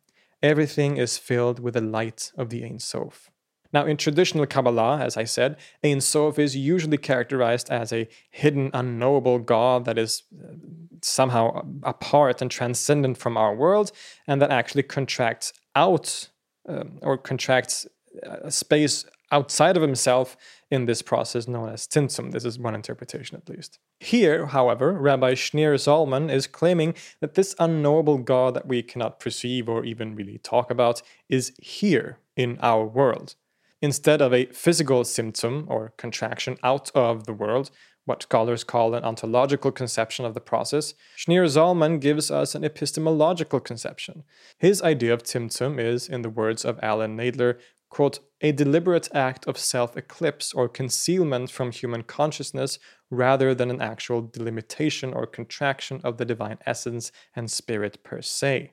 Everything 0.45 0.97
is 0.97 1.19
filled 1.19 1.59
with 1.59 1.75
the 1.75 1.81
light 1.81 2.31
of 2.37 2.51
the 2.51 2.65
Ein 2.65 2.79
Sof. 2.79 3.32
Now, 3.73 3.87
in 3.87 3.97
traditional 3.97 4.47
Kabbalah, 4.47 4.99
as 4.99 5.17
I 5.17 5.25
said, 5.25 5.57
Ein 5.83 6.01
Sof 6.01 6.39
is 6.39 6.57
usually 6.57 6.99
characterized 6.99 7.71
as 7.71 7.93
a 7.93 8.09
hidden, 8.31 8.71
unknowable 8.75 9.39
God 9.39 9.85
that 9.87 9.99
is 9.99 10.25
uh, 10.33 10.53
somehow 11.01 11.65
apart 11.83 12.43
and 12.43 12.51
transcendent 12.51 13.19
from 13.19 13.37
our 13.37 13.55
world, 13.55 13.93
and 14.27 14.41
that 14.43 14.51
actually 14.51 14.83
contracts 14.83 15.53
out 15.75 16.29
um, 16.69 16.99
or 17.03 17.19
contracts 17.19 17.87
a 18.23 18.51
space 18.51 19.05
outside 19.31 19.77
of 19.77 19.83
himself 19.83 20.37
in 20.71 20.85
this 20.85 21.03
process 21.03 21.49
known 21.49 21.71
as 21.71 21.87
Tzimtzum. 21.87 22.33
This 22.33 22.45
is 22.45 22.59
one 22.59 22.75
interpretation 22.75 23.37
at 23.37 23.49
least. 23.49 23.79
Here, 23.99 24.47
however, 24.47 24.93
Rabbi 24.93 25.33
Shneur 25.33 25.75
Zalman 25.75 26.31
is 26.31 26.47
claiming 26.47 26.95
that 27.21 27.35
this 27.35 27.55
unknowable 27.59 28.19
God 28.19 28.55
that 28.55 28.67
we 28.67 28.83
cannot 28.83 29.19
perceive 29.19 29.69
or 29.69 29.85
even 29.85 30.15
really 30.15 30.39
talk 30.39 30.71
about 30.71 31.03
is 31.29 31.53
here 31.59 32.19
in 32.37 32.59
our 32.61 32.85
world. 32.85 33.35
Instead 33.83 34.23
of 34.23 34.33
a 34.33 34.47
physical 34.47 35.03
tzimtzum 35.03 35.69
or 35.69 35.93
contraction 35.97 36.57
out 36.63 36.89
of 36.95 37.27
the 37.27 37.33
world, 37.33 37.73
what 38.05 38.23
scholars 38.23 38.63
call 38.63 38.95
an 38.95 39.03
ontological 39.03 39.73
conception 39.73 40.25
of 40.25 40.35
the 40.35 40.41
process, 40.41 40.95
Shneur 41.17 41.47
Zalman 41.47 42.01
gives 42.01 42.31
us 42.31 42.55
an 42.55 42.65
epistemological 42.65 43.59
conception. 43.59 44.23
His 44.59 44.83
idea 44.83 45.13
of 45.13 45.25
Tzimtzum 45.25 45.81
is, 45.81 46.09
in 46.09 46.23
the 46.23 46.31
words 46.31 46.65
of 46.65 46.79
Allan 46.83 47.17
Nadler, 47.17 47.59
quote, 47.91 48.21
a 48.41 48.53
deliberate 48.53 49.09
act 49.15 49.47
of 49.47 49.59
self 49.59 49.97
eclipse 49.97 50.53
or 50.53 50.69
concealment 50.69 51.51
from 51.51 51.73
human 51.73 52.03
consciousness 52.03 52.79
rather 53.11 53.55
than 53.55 53.71
an 53.71 53.81
actual 53.81 54.23
delimitation 54.23 55.13
or 55.13 55.27
contraction 55.27 56.01
of 56.03 56.17
the 56.19 56.25
divine 56.25 56.59
essence 56.67 57.13
and 57.37 57.51
spirit 57.51 58.03
per 58.03 58.23
se. 58.23 58.73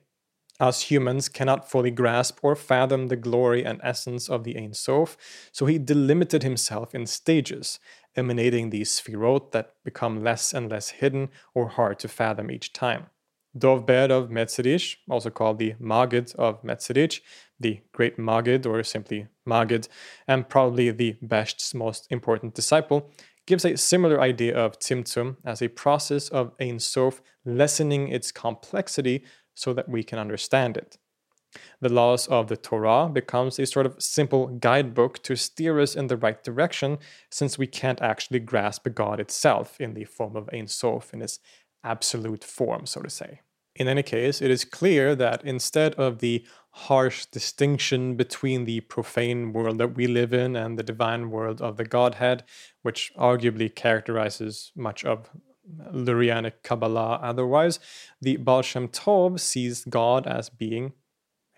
Us 0.60 0.82
humans 0.82 1.30
cannot 1.30 1.70
fully 1.70 1.90
grasp 1.90 2.38
or 2.42 2.54
fathom 2.54 3.08
the 3.08 3.16
glory 3.16 3.64
and 3.64 3.80
essence 3.82 4.28
of 4.28 4.44
the 4.44 4.56
Ein 4.58 4.74
Sof, 4.74 5.16
so 5.50 5.64
he 5.64 5.78
delimited 5.78 6.42
himself 6.42 6.94
in 6.94 7.06
stages, 7.06 7.80
emanating 8.14 8.68
these 8.68 9.00
sphirot 9.00 9.52
that 9.52 9.74
become 9.84 10.22
less 10.22 10.52
and 10.52 10.70
less 10.70 10.90
hidden 10.90 11.30
or 11.54 11.68
hard 11.68 11.98
to 12.00 12.08
fathom 12.08 12.50
each 12.50 12.74
time. 12.74 13.06
Dovber 13.58 14.10
of 14.10 14.28
Metzerich, 14.28 14.96
also 15.08 15.30
called 15.30 15.58
the 15.58 15.74
Maggid 15.80 16.32
of 16.36 16.62
Metzerich, 16.62 17.20
the 17.58 17.80
great 17.92 18.18
Maggid 18.18 18.66
or 18.66 18.82
simply 18.82 19.26
Maggid, 19.46 19.88
and 20.28 20.48
probably 20.48 20.90
the 20.90 21.16
Besht's 21.22 21.74
most 21.74 22.06
important 22.10 22.54
disciple, 22.54 23.10
gives 23.46 23.64
a 23.64 23.76
similar 23.76 24.20
idea 24.20 24.54
of 24.56 24.78
Tzimtzum 24.78 25.36
as 25.44 25.62
a 25.62 25.68
process 25.68 26.28
of 26.28 26.52
Ein 26.60 26.78
Sof 26.78 27.22
lessening 27.44 28.08
its 28.08 28.30
complexity 28.30 29.24
so 29.60 29.74
that 29.74 29.88
we 29.88 30.02
can 30.02 30.18
understand 30.18 30.76
it. 30.76 30.96
The 31.80 31.92
laws 31.92 32.26
of 32.28 32.46
the 32.46 32.56
Torah 32.56 33.10
becomes 33.12 33.58
a 33.58 33.66
sort 33.66 33.84
of 33.84 34.00
simple 34.00 34.46
guidebook 34.46 35.22
to 35.24 35.36
steer 35.36 35.80
us 35.80 35.94
in 35.94 36.06
the 36.06 36.16
right 36.16 36.42
direction 36.42 36.98
since 37.30 37.58
we 37.58 37.66
can't 37.66 38.00
actually 38.00 38.38
grasp 38.38 38.86
God 38.94 39.20
itself 39.20 39.80
in 39.80 39.94
the 39.94 40.04
form 40.04 40.36
of 40.36 40.48
Ein 40.52 40.68
Sof 40.68 41.12
in 41.12 41.20
its 41.20 41.40
absolute 41.84 42.44
form, 42.44 42.86
so 42.86 43.02
to 43.02 43.10
say. 43.10 43.40
In 43.76 43.88
any 43.88 44.02
case, 44.02 44.40
it 44.40 44.50
is 44.50 44.64
clear 44.64 45.14
that 45.16 45.44
instead 45.44 45.94
of 45.94 46.18
the 46.18 46.44
harsh 46.70 47.26
distinction 47.26 48.16
between 48.16 48.64
the 48.64 48.80
profane 48.80 49.52
world 49.52 49.78
that 49.78 49.96
we 49.96 50.06
live 50.06 50.32
in 50.32 50.56
and 50.56 50.78
the 50.78 50.82
divine 50.82 51.30
world 51.30 51.60
of 51.60 51.76
the 51.76 51.84
Godhead, 51.84 52.44
which 52.82 53.12
arguably 53.18 53.74
characterizes 53.74 54.72
much 54.76 55.04
of 55.04 55.30
Lurianic 55.92 56.62
Kabbalah 56.62 57.20
otherwise, 57.22 57.80
the 58.20 58.36
Baal 58.36 58.62
Shem 58.62 58.88
Tov 58.88 59.40
sees 59.40 59.84
God 59.84 60.26
as 60.26 60.48
being 60.48 60.92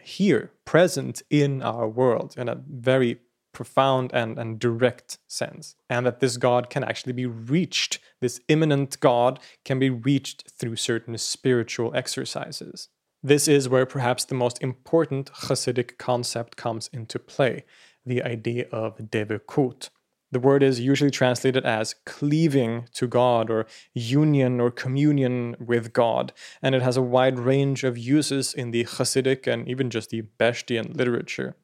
here, 0.02 0.50
present 0.64 1.23
in 1.31 1.62
our 1.62 1.88
world 1.88 2.35
in 2.37 2.49
a 2.49 2.61
very 2.69 3.21
profound 3.52 4.11
and, 4.12 4.38
and 4.38 4.59
direct 4.59 5.19
sense. 5.28 5.75
And 5.88 6.07
that 6.07 6.21
this 6.21 6.37
God 6.37 6.71
can 6.71 6.83
actually 6.83 7.12
be 7.12 7.26
reached, 7.26 7.99
this 8.21 8.40
immanent 8.49 8.99
God 9.00 9.38
can 9.64 9.78
be 9.78 9.90
reached 9.90 10.50
through 10.50 10.76
certain 10.76 11.16
spiritual 11.19 11.95
exercises. 11.95 12.88
This 13.23 13.47
is 13.47 13.69
where 13.69 13.87
perhaps 13.87 14.25
the 14.25 14.35
most 14.35 14.61
important 14.62 15.31
Hasidic 15.33 15.99
concept 15.99 16.57
comes 16.57 16.88
into 16.92 17.19
play 17.19 17.64
the 18.04 18.23
idea 18.23 18.66
of 18.73 18.99
devekut. 18.99 19.90
The 20.33 20.41
word 20.41 20.62
is 20.62 20.81
usually 20.81 21.11
translated 21.11 21.65
as 21.67 21.95
cleaving 22.07 22.89
to 22.95 23.07
God 23.07 23.51
or 23.51 23.67
union 23.93 24.61
or 24.61 24.71
communion 24.71 25.57
with 25.61 25.93
God, 25.93 26.33
and 26.62 26.75
it 26.75 26.83
has 26.83 26.97
a 26.97 27.03
wide 27.03 27.39
range 27.39 27.85
of 27.85 27.99
uses 27.99 28.55
in 28.55 28.71
the 28.71 28.85
Hasidic 28.85 29.47
and 29.47 29.69
even 29.69 29.91
just 29.91 30.09
the 30.11 30.23
Beshtian 30.41 30.97
literature. 30.97 31.55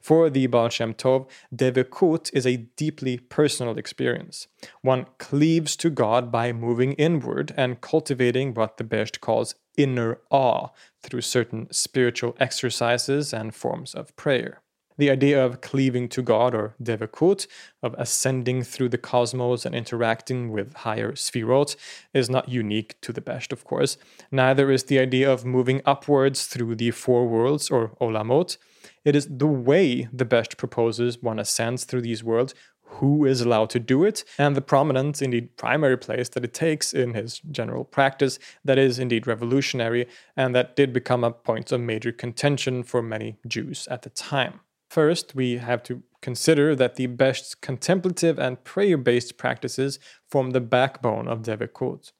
For 0.00 0.30
the 0.30 0.46
Baal 0.46 0.70
Shem 0.70 0.94
Tov, 0.94 1.28
devekut 1.54 2.30
is 2.32 2.46
a 2.46 2.56
deeply 2.56 3.18
personal 3.18 3.76
experience. 3.76 4.48
One 4.80 5.06
cleaves 5.18 5.76
to 5.76 5.90
God 5.90 6.32
by 6.32 6.52
moving 6.52 6.94
inward 6.94 7.52
and 7.56 7.80
cultivating 7.82 8.54
what 8.54 8.78
the 8.78 8.84
Besht 8.84 9.20
calls 9.20 9.54
inner 9.76 10.18
awe 10.30 10.68
through 11.02 11.20
certain 11.20 11.70
spiritual 11.70 12.34
exercises 12.40 13.34
and 13.34 13.54
forms 13.54 13.94
of 13.94 14.16
prayer. 14.16 14.62
The 14.98 15.10
idea 15.10 15.44
of 15.44 15.60
cleaving 15.60 16.08
to 16.10 16.22
God, 16.22 16.54
or 16.54 16.74
devekut, 16.82 17.46
of 17.84 17.94
ascending 17.96 18.64
through 18.64 18.88
the 18.88 18.98
cosmos 18.98 19.64
and 19.64 19.74
interacting 19.74 20.50
with 20.50 20.74
higher 20.74 21.12
sphirot, 21.12 21.76
is 22.12 22.28
not 22.28 22.48
unique 22.48 23.00
to 23.02 23.12
the 23.12 23.20
Besht, 23.20 23.52
of 23.52 23.64
course. 23.64 23.96
Neither 24.32 24.72
is 24.72 24.84
the 24.84 24.98
idea 24.98 25.32
of 25.32 25.44
moving 25.44 25.82
upwards 25.86 26.46
through 26.46 26.74
the 26.74 26.90
four 26.90 27.28
worlds, 27.28 27.70
or 27.70 27.92
olamot. 28.00 28.58
It 29.04 29.14
is 29.14 29.28
the 29.30 29.46
way 29.46 30.08
the 30.12 30.24
Besht 30.24 30.56
proposes 30.56 31.22
one 31.22 31.38
ascends 31.38 31.84
through 31.84 32.02
these 32.02 32.24
worlds, 32.24 32.54
who 32.82 33.24
is 33.24 33.40
allowed 33.40 33.70
to 33.70 33.78
do 33.78 34.02
it, 34.02 34.24
and 34.36 34.56
the 34.56 34.60
prominent, 34.60 35.22
indeed 35.22 35.56
primary 35.56 35.96
place 35.96 36.28
that 36.30 36.44
it 36.44 36.52
takes 36.52 36.92
in 36.92 37.14
his 37.14 37.38
general 37.50 37.84
practice 37.84 38.40
that 38.64 38.78
is 38.78 38.98
indeed 38.98 39.28
revolutionary 39.28 40.08
and 40.36 40.54
that 40.54 40.74
did 40.74 40.92
become 40.92 41.22
a 41.22 41.30
point 41.30 41.70
of 41.70 41.80
major 41.80 42.10
contention 42.10 42.82
for 42.82 43.00
many 43.00 43.36
Jews 43.46 43.86
at 43.88 44.02
the 44.02 44.10
time. 44.10 44.60
First, 44.88 45.34
we 45.34 45.58
have 45.58 45.82
to 45.84 46.02
consider 46.22 46.74
that 46.74 46.96
the 46.96 47.06
Besht's 47.06 47.54
contemplative 47.54 48.38
and 48.38 48.62
prayer 48.64 48.96
based 48.96 49.36
practices 49.36 49.98
form 50.26 50.50
the 50.50 50.60
backbone 50.60 51.28
of 51.28 51.42
Devekut. 51.42 52.12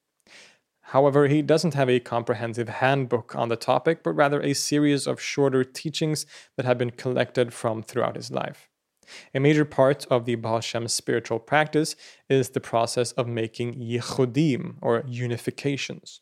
However, 0.82 1.28
he 1.28 1.42
doesn't 1.42 1.75
have 1.75 1.90
a 1.90 2.00
comprehensive 2.00 2.68
handbook 2.68 3.34
on 3.37 3.48
the 3.48 3.56
topic, 3.56 4.02
but 4.02 4.12
rather 4.12 4.40
a 4.40 4.54
series 4.54 5.06
of 5.06 5.20
shorter 5.20 5.62
teachings 5.62 6.25
that 6.56 6.64
have 6.64 6.78
been 6.78 6.90
collected 6.90 7.52
from 7.52 7.82
throughout 7.82 8.16
his 8.16 8.30
life. 8.30 8.70
A 9.34 9.40
major 9.40 9.64
part 9.64 10.06
of 10.10 10.25
the 10.25 10.34
Baal 10.34 10.60
Shem's 10.60 10.92
spiritual 10.92 11.38
practice 11.38 11.96
is 12.28 12.50
the 12.50 12.60
process 12.60 13.12
of 13.12 13.26
making 13.26 13.75
yichudim, 13.75 14.76
or 14.80 15.02
unifications. 15.02 16.20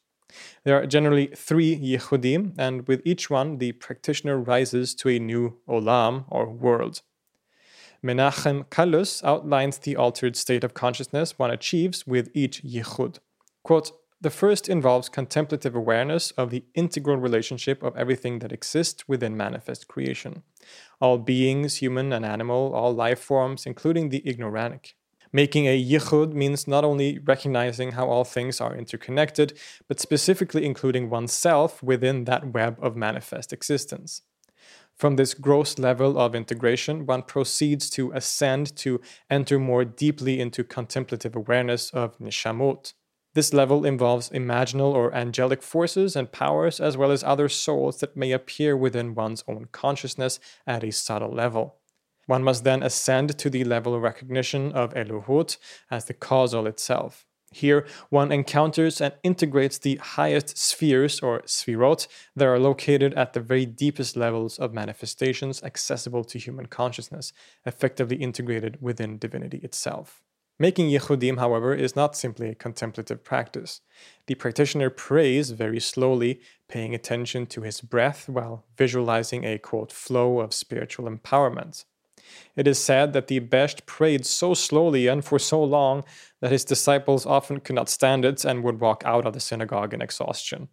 There 0.64 0.81
are 0.81 0.87
generally 0.87 1.28
three 1.28 1.76
yichudim, 1.78 2.55
and 2.59 2.87
with 2.88 3.02
each 3.05 3.31
one, 3.31 3.59
the 3.59 3.73
practitioner 3.73 4.38
rises 4.38 4.95
to 4.97 5.09
a 5.09 5.19
new 5.19 5.59
olam, 5.69 6.25
or 6.28 6.49
world. 6.49 7.02
Menachem 8.05 8.64
Kallus 8.66 9.25
outlines 9.25 9.78
the 9.78 9.97
altered 9.97 10.37
state 10.37 10.64
of 10.64 10.75
consciousness 10.75 11.38
one 11.38 11.50
achieves 11.50 12.07
with 12.07 12.31
each 12.35 12.62
yichud. 12.62 13.19
Quote, 13.62 13.93
the 14.21 14.31
first 14.31 14.69
involves 14.69 15.11
contemplative 15.11 15.75
awareness 15.75 16.31
of 16.33 16.50
the 16.50 16.64
integral 16.75 17.19
relationship 17.19 17.83
of 17.83 17.97
everything 17.97 18.38
that 18.38 18.50
exists 18.50 19.07
within 19.07 19.37
manifest 19.37 19.88
creation. 19.88 20.43
All 21.00 21.19
beings, 21.19 21.76
human 21.76 22.12
and 22.12 22.25
animal, 22.25 22.73
all 22.75 22.95
life 22.95 23.21
forms, 23.21 23.66
including 23.66 24.09
the 24.09 24.26
ignoranic. 24.26 24.96
Making 25.33 25.66
a 25.66 25.83
yichud 25.83 26.33
means 26.33 26.66
not 26.66 26.85
only 26.85 27.18
recognizing 27.18 27.92
how 27.92 28.09
all 28.09 28.25
things 28.25 28.61
are 28.61 28.75
interconnected, 28.75 29.59
but 29.88 30.00
specifically 30.00 30.64
including 30.64 31.11
oneself 31.11 31.83
within 31.83 32.25
that 32.25 32.52
web 32.52 32.78
of 32.80 32.97
manifest 32.97 33.52
existence. 33.52 34.23
From 34.95 35.16
this 35.16 35.35
gross 35.35 35.78
level 35.78 36.18
of 36.18 36.35
integration, 36.35 37.04
one 37.04 37.23
proceeds 37.23 37.90
to 37.90 38.12
ascend 38.12 38.75
to 38.76 39.00
enter 39.28 39.59
more 39.59 39.85
deeply 39.85 40.40
into 40.40 40.64
contemplative 40.64 41.37
awareness 41.37 41.90
of 41.90 42.18
nishamot, 42.18 42.95
this 43.37 43.52
level 43.52 43.85
involves 43.85 44.30
imaginal 44.30 44.95
or 44.95 45.14
angelic 45.14 45.62
forces 45.62 46.16
and 46.16 46.33
powers, 46.33 46.80
as 46.80 46.97
well 46.97 47.11
as 47.11 47.23
other 47.23 47.50
souls 47.50 48.00
that 48.00 48.16
may 48.16 48.33
appear 48.33 48.75
within 48.75 49.14
one's 49.14 49.45
own 49.47 49.66
consciousness 49.73 50.40
at 50.66 50.83
a 50.83 50.90
subtle 50.90 51.35
level. 51.35 51.76
One 52.26 52.42
must 52.42 52.64
then 52.64 52.83
ascend 52.83 53.38
to 53.38 53.50
the 53.50 53.64
level 53.64 53.95
of 53.95 54.02
recognition 54.02 54.73
of 54.73 54.95
Elohut 54.95 55.56
as 55.90 56.04
the 56.04 56.14
causal 56.14 56.66
itself. 56.66 57.25
Here, 57.52 57.87
one 58.11 58.33
encounters 58.33 59.00
and 59.00 59.14
integrates 59.23 59.78
the 59.78 59.97
highest 59.97 60.59
spheres 60.59 61.21
or 61.21 61.42
sphirot 61.42 62.09
that 62.35 62.47
are 62.47 62.59
located 62.59 63.14
at 63.14 63.33
the 63.33 63.40
very 63.40 63.64
deepest 63.64 64.16
levels 64.16 64.59
of 64.59 64.75
manifestations 64.75 65.62
accessible 65.62 66.25
to 66.25 66.38
human 66.38 66.66
consciousness, 66.66 67.33
effectively 67.64 68.16
integrated 68.16 68.83
within 68.83 69.16
divinity 69.18 69.59
itself. 69.59 70.23
Making 70.59 70.88
Yechudim, 70.88 71.38
however, 71.38 71.75
is 71.75 71.95
not 71.95 72.16
simply 72.16 72.49
a 72.49 72.54
contemplative 72.54 73.23
practice. 73.23 73.83
The 74.26 74.35
practitioner 74.35 74.90
prays 74.90 75.50
very 75.50 75.80
slowly, 75.80 76.40
paying 76.68 76.95
attention 76.95 77.47
to 77.47 77.61
his 77.62 77.80
breath 77.80 78.28
while 78.28 78.64
visualizing 78.76 79.45
a 79.45 79.59
quote 79.59 79.92
flow 79.92 80.40
of 80.40 80.54
spiritual 80.54 81.09
empowerment. 81.11 81.85
It 82.56 82.66
is 82.66 82.83
said 82.83 83.12
that 83.12 83.26
the 83.26 83.40
Besht 83.40 83.87
prayed 83.87 84.25
so 84.26 84.54
slowly 84.54 85.06
and 85.06 85.25
for 85.25 85.38
so 85.38 85.62
long 85.62 86.04
that 86.40 86.52
his 86.52 86.64
disciples 86.64 87.26
often 87.26 87.61
could 87.61 87.76
not 87.76 87.88
stand 87.88 88.25
it 88.25 88.45
and 88.45 88.62
would 88.62 88.80
walk 88.80 89.02
out 89.04 89.26
of 89.26 89.33
the 89.33 89.40
synagogue 89.40 89.92
in 89.92 90.02
exhaustion. 90.02 90.68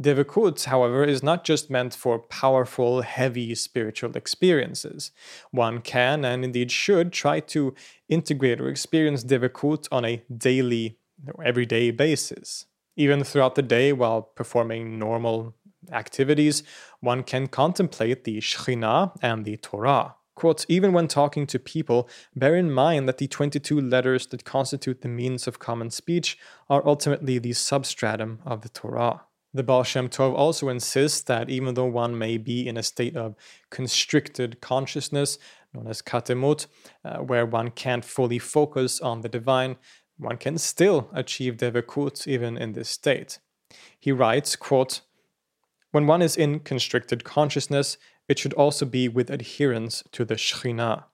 Devekut, 0.00 0.64
however, 0.64 1.04
is 1.04 1.22
not 1.22 1.44
just 1.44 1.70
meant 1.70 1.94
for 1.94 2.18
powerful, 2.18 3.02
heavy 3.02 3.54
spiritual 3.54 4.16
experiences. 4.16 5.12
One 5.50 5.80
can, 5.80 6.24
and 6.24 6.44
indeed 6.44 6.70
should, 6.72 7.12
try 7.12 7.40
to 7.40 7.74
integrate 8.08 8.60
or 8.60 8.68
experience 8.68 9.22
Devekut 9.22 9.86
on 9.92 10.04
a 10.04 10.22
daily, 10.34 10.98
everyday 11.44 11.90
basis. 11.90 12.66
Even 12.96 13.22
throughout 13.22 13.54
the 13.54 13.62
day, 13.62 13.92
while 13.92 14.22
performing 14.22 14.98
normal 14.98 15.54
activities, 15.92 16.62
one 17.00 17.22
can 17.22 17.46
contemplate 17.46 18.24
the 18.24 18.38
Shekhinah 18.38 19.16
and 19.22 19.44
the 19.44 19.56
Torah. 19.56 20.16
Quote, 20.34 20.64
even 20.68 20.92
when 20.92 21.08
talking 21.08 21.46
to 21.46 21.58
people, 21.58 22.08
bear 22.34 22.56
in 22.56 22.70
mind 22.70 23.06
that 23.06 23.18
the 23.18 23.28
22 23.28 23.80
letters 23.80 24.26
that 24.28 24.44
constitute 24.44 25.02
the 25.02 25.08
means 25.08 25.46
of 25.46 25.58
common 25.58 25.90
speech 25.90 26.38
are 26.70 26.86
ultimately 26.86 27.38
the 27.38 27.52
substratum 27.52 28.40
of 28.44 28.62
the 28.62 28.70
Torah. 28.70 29.22
The 29.54 29.62
Baal 29.62 29.82
Shem 29.82 30.08
Tov 30.08 30.34
also 30.34 30.70
insists 30.70 31.20
that 31.22 31.50
even 31.50 31.74
though 31.74 31.84
one 31.84 32.16
may 32.16 32.38
be 32.38 32.66
in 32.66 32.78
a 32.78 32.82
state 32.82 33.16
of 33.16 33.34
constricted 33.68 34.62
consciousness, 34.62 35.38
known 35.74 35.86
as 35.86 36.00
katnut, 36.00 36.66
uh, 37.04 37.18
where 37.18 37.44
one 37.44 37.70
can't 37.70 38.04
fully 38.04 38.38
focus 38.38 39.00
on 39.00 39.20
the 39.20 39.28
divine, 39.28 39.76
one 40.16 40.38
can 40.38 40.56
still 40.56 41.10
achieve 41.12 41.58
devekut 41.58 42.26
even 42.26 42.56
in 42.56 42.72
this 42.72 42.88
state. 42.88 43.40
He 43.98 44.12
writes, 44.12 44.56
quote, 44.56 45.02
When 45.90 46.06
one 46.06 46.22
is 46.22 46.36
in 46.36 46.60
constricted 46.60 47.24
consciousness, 47.24 47.98
it 48.28 48.38
should 48.38 48.54
also 48.54 48.86
be 48.86 49.08
with 49.08 49.30
adherence 49.30 50.02
to 50.12 50.24
the 50.24 50.34
Shekhinah. 50.34 51.04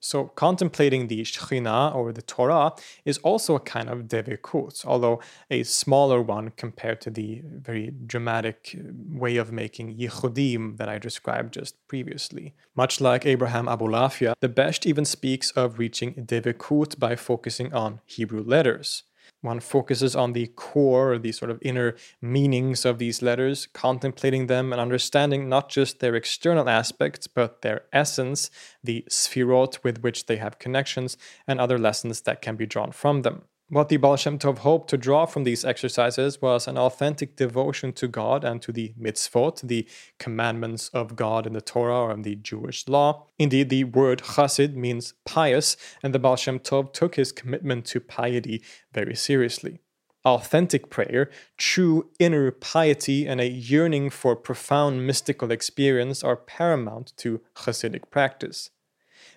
So, 0.00 0.24
contemplating 0.24 1.08
the 1.08 1.22
Shekhinah 1.22 1.94
or 1.94 2.12
the 2.12 2.20
Torah 2.20 2.74
is 3.06 3.16
also 3.18 3.54
a 3.54 3.60
kind 3.60 3.88
of 3.88 4.00
devekut, 4.00 4.84
although 4.84 5.22
a 5.50 5.62
smaller 5.62 6.20
one 6.20 6.50
compared 6.58 7.00
to 7.00 7.10
the 7.10 7.40
very 7.42 7.90
dramatic 8.04 8.76
uh, 8.78 8.92
way 9.18 9.38
of 9.38 9.50
making 9.50 9.96
yichudim 9.96 10.76
that 10.76 10.90
I 10.90 10.98
described 10.98 11.54
just 11.54 11.74
previously. 11.88 12.54
Much 12.76 13.00
like 13.00 13.24
Abraham 13.24 13.64
Abulafia, 13.64 14.34
the 14.40 14.48
Besht 14.50 14.84
even 14.84 15.06
speaks 15.06 15.50
of 15.52 15.78
reaching 15.78 16.12
devekut 16.14 16.98
by 16.98 17.16
focusing 17.16 17.72
on 17.72 18.02
Hebrew 18.04 18.44
letters. 18.44 19.04
One 19.44 19.60
focuses 19.60 20.16
on 20.16 20.32
the 20.32 20.46
core, 20.46 21.18
the 21.18 21.30
sort 21.30 21.50
of 21.50 21.58
inner 21.60 21.96
meanings 22.22 22.86
of 22.86 22.98
these 22.98 23.20
letters, 23.20 23.68
contemplating 23.74 24.46
them 24.46 24.72
and 24.72 24.80
understanding 24.80 25.50
not 25.50 25.68
just 25.68 26.00
their 26.00 26.14
external 26.14 26.66
aspects, 26.66 27.26
but 27.26 27.60
their 27.60 27.82
essence, 27.92 28.50
the 28.82 29.04
sphirot 29.10 29.84
with 29.84 30.02
which 30.02 30.24
they 30.24 30.36
have 30.36 30.58
connections, 30.58 31.18
and 31.46 31.60
other 31.60 31.76
lessons 31.76 32.22
that 32.22 32.40
can 32.40 32.56
be 32.56 32.64
drawn 32.64 32.90
from 32.90 33.20
them. 33.20 33.42
What 33.70 33.88
the 33.88 33.96
Baal 33.96 34.16
Shem 34.16 34.38
Tov 34.38 34.58
hoped 34.58 34.90
to 34.90 34.98
draw 34.98 35.24
from 35.24 35.44
these 35.44 35.64
exercises 35.64 36.42
was 36.42 36.68
an 36.68 36.76
authentic 36.76 37.34
devotion 37.34 37.94
to 37.94 38.06
God 38.06 38.44
and 38.44 38.60
to 38.60 38.72
the 38.72 38.92
mitzvot, 39.00 39.66
the 39.66 39.88
commandments 40.18 40.90
of 40.90 41.16
God 41.16 41.46
in 41.46 41.54
the 41.54 41.62
Torah 41.62 42.00
or 42.00 42.12
in 42.12 42.22
the 42.22 42.36
Jewish 42.36 42.86
law. 42.86 43.26
Indeed, 43.38 43.70
the 43.70 43.84
word 43.84 44.20
chassid 44.20 44.74
means 44.74 45.14
pious, 45.24 45.78
and 46.02 46.14
the 46.14 46.18
Baal 46.18 46.36
Shem 46.36 46.58
Tov 46.58 46.92
took 46.92 47.14
his 47.14 47.32
commitment 47.32 47.86
to 47.86 48.00
piety 48.00 48.62
very 48.92 49.14
seriously. 49.14 49.80
Authentic 50.26 50.90
prayer, 50.90 51.30
true 51.56 52.10
inner 52.18 52.50
piety, 52.50 53.26
and 53.26 53.40
a 53.40 53.48
yearning 53.48 54.10
for 54.10 54.36
profound 54.36 55.06
mystical 55.06 55.50
experience 55.50 56.22
are 56.22 56.36
paramount 56.36 57.14
to 57.16 57.40
Hasidic 57.56 58.10
practice 58.10 58.68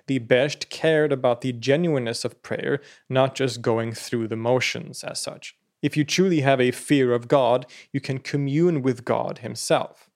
the 0.08 0.20
Besht 0.20 0.70
cared 0.70 1.12
about 1.12 1.42
the 1.42 1.54
genuineness 1.54 2.26
of 2.26 2.42
prayer, 2.42 2.82
not 3.10 3.36
just 3.36 3.62
going 3.62 3.92
through 3.92 4.28
the 4.28 4.36
motions 4.36 5.04
as 5.04 5.20
such. 5.20 5.56
If 5.82 5.96
you 5.96 6.04
truly 6.04 6.42
have 6.42 6.60
a 6.60 6.72
fear 6.72 7.14
of 7.14 7.28
God, 7.28 7.66
you 7.94 8.02
can 8.02 8.20
commune 8.20 8.82
with 8.82 9.06
God 9.06 9.40
Himself. 9.40 10.10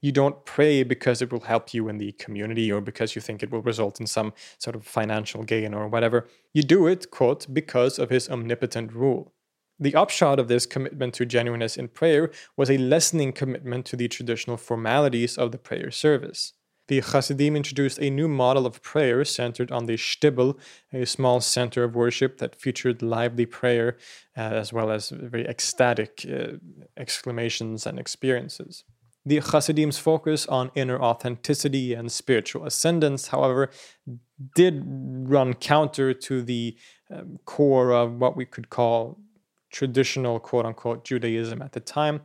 You 0.00 0.12
don't 0.12 0.44
pray 0.44 0.82
because 0.82 1.22
it 1.22 1.32
will 1.32 1.40
help 1.40 1.72
you 1.72 1.88
in 1.88 1.98
the 1.98 2.12
community 2.12 2.70
or 2.70 2.80
because 2.80 3.14
you 3.14 3.22
think 3.22 3.42
it 3.42 3.50
will 3.50 3.62
result 3.62 3.98
in 3.98 4.06
some 4.06 4.34
sort 4.58 4.76
of 4.76 4.84
financial 4.84 5.42
gain 5.42 5.72
or 5.72 5.88
whatever. 5.88 6.26
You 6.52 6.62
do 6.62 6.86
it, 6.86 7.10
quote, 7.10 7.46
because 7.52 7.98
of 7.98 8.10
His 8.10 8.28
omnipotent 8.28 8.92
rule. 8.92 9.32
The 9.78 9.94
upshot 9.94 10.38
of 10.38 10.48
this 10.48 10.66
commitment 10.66 11.14
to 11.14 11.26
genuineness 11.26 11.76
in 11.76 11.88
prayer 11.88 12.30
was 12.56 12.70
a 12.70 12.78
lessening 12.78 13.32
commitment 13.32 13.86
to 13.86 13.96
the 13.96 14.08
traditional 14.08 14.56
formalities 14.56 15.38
of 15.38 15.52
the 15.52 15.58
prayer 15.58 15.90
service 15.90 16.52
the 16.88 17.00
Hasidim 17.00 17.56
introduced 17.56 17.98
a 17.98 18.10
new 18.10 18.28
model 18.28 18.66
of 18.66 18.82
prayer 18.82 19.24
centered 19.24 19.72
on 19.72 19.86
the 19.86 19.94
shtibel, 19.94 20.56
a 20.92 21.04
small 21.04 21.40
center 21.40 21.82
of 21.84 21.96
worship 21.96 22.38
that 22.38 22.54
featured 22.54 23.02
lively 23.02 23.46
prayer 23.46 23.96
uh, 24.36 24.40
as 24.40 24.72
well 24.72 24.90
as 24.90 25.10
very 25.10 25.46
ecstatic 25.46 26.24
uh, 26.30 26.58
exclamations 26.96 27.86
and 27.86 27.98
experiences. 27.98 28.84
The 29.24 29.40
Hasidim's 29.40 29.98
focus 29.98 30.46
on 30.46 30.70
inner 30.76 31.00
authenticity 31.02 31.94
and 31.94 32.12
spiritual 32.12 32.64
ascendance, 32.64 33.28
however, 33.28 33.70
did 34.54 34.84
run 34.86 35.54
counter 35.54 36.14
to 36.14 36.42
the 36.42 36.76
um, 37.10 37.40
core 37.44 37.90
of 37.90 38.20
what 38.20 38.36
we 38.36 38.44
could 38.44 38.70
call 38.70 39.18
traditional 39.72 40.38
quote 40.38 40.64
unquote 40.64 41.04
Judaism 41.04 41.60
at 41.60 41.72
the 41.72 41.80
time, 41.80 42.20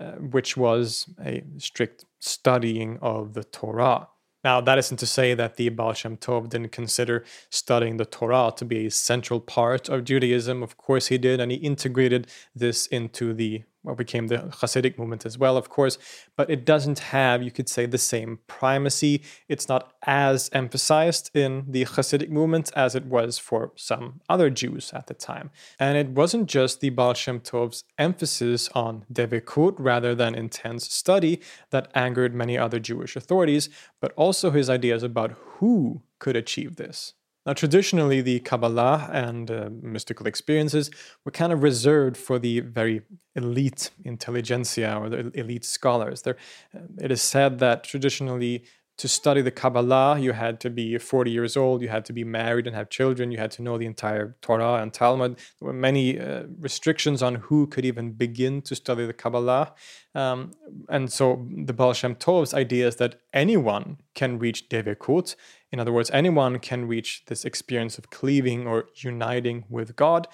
uh, 0.00 0.12
which 0.12 0.56
was 0.56 1.06
a 1.24 1.42
strict 1.58 2.04
studying 2.24 2.98
of 3.02 3.34
the 3.34 3.44
Torah. 3.44 4.08
Now, 4.42 4.60
that 4.60 4.78
isn't 4.78 4.98
to 4.98 5.06
say 5.06 5.34
that 5.34 5.56
the 5.56 5.68
Baal 5.70 5.94
Shem 5.94 6.16
Tov 6.16 6.50
didn't 6.50 6.72
consider 6.72 7.24
studying 7.50 7.96
the 7.96 8.04
Torah 8.04 8.52
to 8.56 8.64
be 8.64 8.86
a 8.86 8.90
central 8.90 9.40
part 9.40 9.88
of 9.88 10.04
Judaism. 10.04 10.62
Of 10.62 10.76
course, 10.76 11.06
he 11.08 11.18
did, 11.18 11.40
and 11.40 11.50
he 11.50 11.58
integrated 11.58 12.26
this 12.54 12.86
into 12.86 13.32
the 13.32 13.64
what 13.84 13.98
became 13.98 14.28
the 14.28 14.38
Hasidic 14.38 14.98
movement 14.98 15.26
as 15.26 15.36
well, 15.36 15.56
of 15.56 15.68
course, 15.68 15.98
but 16.36 16.48
it 16.50 16.64
doesn't 16.64 16.98
have, 16.98 17.42
you 17.42 17.50
could 17.50 17.68
say, 17.68 17.84
the 17.84 17.98
same 17.98 18.38
primacy. 18.46 19.22
It's 19.46 19.68
not 19.68 19.92
as 20.06 20.48
emphasized 20.52 21.30
in 21.34 21.66
the 21.68 21.84
Hasidic 21.84 22.30
movement 22.30 22.72
as 22.74 22.94
it 22.94 23.04
was 23.04 23.38
for 23.38 23.72
some 23.76 24.20
other 24.28 24.48
Jews 24.48 24.90
at 24.94 25.06
the 25.06 25.14
time. 25.14 25.50
And 25.78 25.98
it 25.98 26.08
wasn't 26.08 26.48
just 26.48 26.80
the 26.80 26.90
Baal 26.90 27.12
Shem 27.12 27.40
Tov's 27.40 27.84
emphasis 27.98 28.70
on 28.74 29.04
devekut 29.12 29.74
rather 29.78 30.14
than 30.14 30.34
intense 30.34 30.90
study 30.90 31.40
that 31.70 31.90
angered 31.94 32.34
many 32.34 32.56
other 32.56 32.80
Jewish 32.80 33.16
authorities, 33.16 33.68
but 34.00 34.12
also 34.16 34.50
his 34.50 34.70
ideas 34.70 35.02
about 35.02 35.32
who 35.58 36.02
could 36.18 36.36
achieve 36.36 36.76
this. 36.76 37.12
Now, 37.46 37.52
traditionally, 37.52 38.20
the 38.22 38.40
Kabbalah 38.40 39.10
and 39.12 39.50
uh, 39.50 39.68
mystical 39.82 40.26
experiences 40.26 40.90
were 41.24 41.32
kind 41.32 41.52
of 41.52 41.62
reserved 41.62 42.16
for 42.16 42.38
the 42.38 42.60
very 42.60 43.02
elite 43.36 43.90
intelligentsia 44.04 44.96
or 44.98 45.08
the 45.08 45.30
elite 45.34 45.64
scholars. 45.64 46.22
There, 46.22 46.36
uh, 46.74 46.80
it 47.00 47.10
is 47.10 47.20
said 47.20 47.58
that 47.58 47.84
traditionally 47.84 48.64
to 48.96 49.08
study 49.08 49.42
the 49.42 49.50
Kabbalah, 49.50 50.18
you 50.20 50.32
had 50.32 50.60
to 50.60 50.70
be 50.70 50.98
40 50.98 51.30
years 51.30 51.56
old, 51.56 51.82
you 51.82 51.88
had 51.88 52.04
to 52.04 52.12
be 52.12 52.22
married 52.22 52.66
and 52.66 52.76
have 52.76 52.90
children, 52.90 53.32
you 53.32 53.38
had 53.38 53.50
to 53.52 53.62
know 53.62 53.76
the 53.76 53.86
entire 53.86 54.36
Torah 54.40 54.74
and 54.74 54.92
Talmud. 54.92 55.36
There 55.36 55.66
were 55.66 55.72
many 55.72 56.20
uh, 56.20 56.44
restrictions 56.60 57.20
on 57.20 57.36
who 57.36 57.66
could 57.66 57.84
even 57.84 58.12
begin 58.12 58.62
to 58.62 58.76
study 58.76 59.04
the 59.04 59.12
Kabbalah. 59.12 59.74
Um, 60.14 60.52
and 60.88 61.12
so 61.12 61.44
the 61.50 61.72
Baal 61.72 61.92
Shem 61.92 62.14
Tov's 62.14 62.54
idea 62.54 62.86
is 62.86 62.96
that 62.96 63.20
anyone 63.32 63.98
can 64.14 64.38
reach 64.38 64.68
Devekut. 64.68 65.34
In 65.74 65.80
other 65.80 65.92
words, 65.92 66.08
anyone 66.12 66.60
can 66.60 66.86
reach 66.86 67.24
this 67.26 67.44
experience 67.44 67.98
of 67.98 68.08
cleaving 68.08 68.64
or 68.64 68.86
uniting 68.94 69.64
with 69.68 69.96
God. 69.96 70.28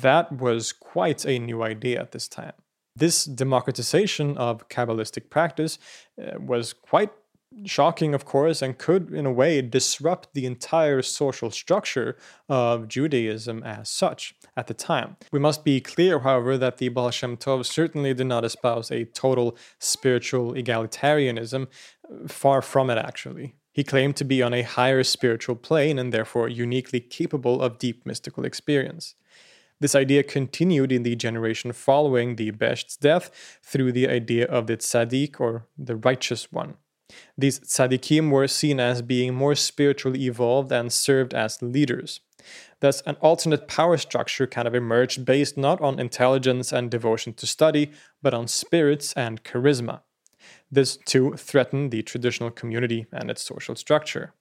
That 0.00 0.32
was 0.32 0.72
quite 0.72 1.24
a 1.24 1.38
new 1.38 1.62
idea 1.62 2.00
at 2.00 2.10
this 2.10 2.26
time. 2.26 2.54
This 2.96 3.24
democratization 3.24 4.36
of 4.36 4.68
Kabbalistic 4.68 5.30
practice 5.30 5.78
uh, 6.20 6.40
was 6.40 6.72
quite 6.72 7.12
shocking, 7.64 8.12
of 8.12 8.24
course, 8.24 8.60
and 8.60 8.76
could, 8.76 9.14
in 9.14 9.24
a 9.24 9.30
way, 9.32 9.62
disrupt 9.62 10.34
the 10.34 10.46
entire 10.46 11.00
social 11.00 11.52
structure 11.52 12.16
of 12.48 12.88
Judaism 12.88 13.62
as 13.62 13.88
such 13.88 14.34
at 14.56 14.66
the 14.66 14.74
time. 14.74 15.16
We 15.30 15.38
must 15.38 15.64
be 15.64 15.80
clear, 15.80 16.18
however, 16.18 16.58
that 16.58 16.78
the 16.78 16.88
Baal 16.88 17.12
Shem 17.12 17.36
Tov 17.36 17.64
certainly 17.66 18.14
did 18.14 18.26
not 18.26 18.44
espouse 18.44 18.90
a 18.90 19.04
total 19.04 19.56
spiritual 19.78 20.54
egalitarianism, 20.54 21.68
far 22.26 22.62
from 22.62 22.90
it, 22.90 22.98
actually. 22.98 23.54
He 23.72 23.84
claimed 23.84 24.16
to 24.16 24.24
be 24.24 24.42
on 24.42 24.52
a 24.52 24.62
higher 24.62 25.02
spiritual 25.02 25.56
plane 25.56 25.98
and 25.98 26.12
therefore 26.12 26.48
uniquely 26.48 27.00
capable 27.00 27.62
of 27.62 27.78
deep 27.78 28.04
mystical 28.04 28.44
experience. 28.44 29.14
This 29.80 29.94
idea 29.94 30.22
continued 30.22 30.92
in 30.92 31.02
the 31.02 31.16
generation 31.16 31.72
following 31.72 32.36
the 32.36 32.52
Besht's 32.52 32.96
death 32.96 33.58
through 33.64 33.92
the 33.92 34.08
idea 34.08 34.46
of 34.46 34.68
the 34.68 34.76
tzaddik 34.76 35.40
or 35.40 35.66
the 35.76 35.96
righteous 35.96 36.52
one. 36.52 36.76
These 37.36 37.60
tzaddikim 37.60 38.30
were 38.30 38.46
seen 38.46 38.78
as 38.78 39.02
being 39.02 39.34
more 39.34 39.54
spiritually 39.54 40.24
evolved 40.26 40.70
and 40.70 40.92
served 40.92 41.34
as 41.34 41.60
leaders. 41.60 42.20
Thus, 42.80 43.02
an 43.02 43.16
alternate 43.16 43.68
power 43.68 43.96
structure 43.96 44.46
kind 44.46 44.68
of 44.68 44.74
emerged 44.74 45.24
based 45.24 45.56
not 45.56 45.80
on 45.80 45.98
intelligence 45.98 46.72
and 46.72 46.90
devotion 46.90 47.32
to 47.34 47.46
study, 47.46 47.90
but 48.22 48.34
on 48.34 48.48
spirits 48.48 49.12
and 49.14 49.42
charisma. 49.42 50.00
This 50.72 50.96
too 50.96 51.34
threatened 51.34 51.90
the 51.90 52.02
traditional 52.02 52.50
community 52.50 53.04
and 53.12 53.30
its 53.30 53.42
social 53.42 53.76
structure. 53.76 54.32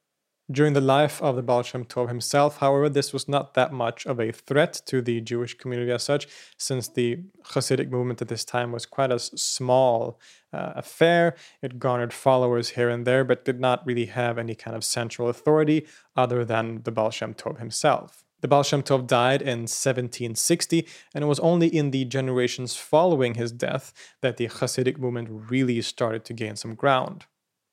During 0.50 0.74
the 0.74 0.82
life 0.82 1.22
of 1.22 1.36
the 1.36 1.42
Baal 1.42 1.62
Shem 1.62 1.86
Tov 1.86 2.08
himself, 2.08 2.58
however, 2.58 2.90
this 2.90 3.14
was 3.14 3.28
not 3.28 3.54
that 3.54 3.72
much 3.72 4.06
of 4.06 4.20
a 4.20 4.32
threat 4.32 4.82
to 4.86 5.02
the 5.02 5.22
Jewish 5.22 5.58
community 5.58 5.92
as 5.92 6.04
such, 6.04 6.28
since 6.58 6.88
the 6.88 7.20
Hasidic 7.44 7.90
movement 7.90 8.22
at 8.22 8.30
this 8.30 8.44
time 8.46 8.72
was 8.72 8.86
quite 8.86 9.12
a 9.12 9.20
small 9.20 10.20
uh, 10.52 10.74
affair. 10.76 11.36
It 11.62 11.80
garnered 11.80 12.14
followers 12.14 12.70
here 12.70 12.90
and 12.90 13.06
there, 13.06 13.24
but 13.24 13.46
did 13.46 13.60
not 13.60 13.86
really 13.86 14.08
have 14.08 14.38
any 14.38 14.56
kind 14.56 14.76
of 14.76 14.84
central 14.84 15.30
authority 15.30 15.86
other 16.16 16.44
than 16.44 16.84
the 16.84 16.92
Baal 16.92 17.12
Shem 17.12 17.34
Tov 17.34 17.60
himself. 17.60 18.26
The 18.42 18.48
Baal 18.48 18.64
Shem 18.64 18.82
Tov 18.82 19.06
died 19.06 19.44
in 19.44 19.62
1760, 19.62 20.88
and 21.14 21.24
it 21.24 21.28
was 21.28 21.40
only 21.40 21.68
in 21.68 21.92
the 21.92 22.06
generations 22.06 22.76
following 22.76 23.36
his 23.36 23.52
death 23.52 23.94
that 24.22 24.38
the 24.38 24.48
Hasidic 24.48 24.98
movement 24.98 25.30
really 25.52 25.80
started 25.84 26.26
to 26.26 26.34
gain 26.34 26.56
some 26.56 26.74
ground. 26.74 27.26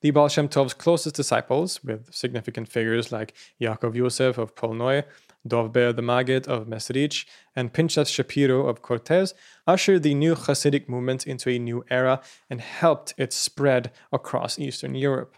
The 0.02 0.10
Baal 0.10 0.28
Shem 0.28 0.46
Tov's 0.46 0.74
closest 0.74 1.16
disciples, 1.16 1.82
with 1.82 2.12
significant 2.14 2.68
figures 2.68 3.10
like 3.10 3.34
Yaakov 3.60 3.94
Yosef 3.94 4.36
of 4.36 4.54
Polnoy, 4.54 5.04
Dovber 5.48 5.96
the 5.96 6.02
Maggid 6.02 6.46
of 6.46 6.66
Mesrich, 6.66 7.24
and 7.56 7.72
Pinchas 7.72 8.10
Shapiro 8.10 8.66
of 8.66 8.82
Koretz, 8.82 9.32
ushered 9.66 10.02
the 10.02 10.14
new 10.14 10.34
Hasidic 10.34 10.86
movement 10.86 11.26
into 11.26 11.48
a 11.48 11.58
new 11.58 11.82
era 11.88 12.20
and 12.50 12.60
helped 12.60 13.14
it 13.16 13.32
spread 13.32 13.90
across 14.12 14.58
Eastern 14.58 14.94
Europe. 14.94 15.37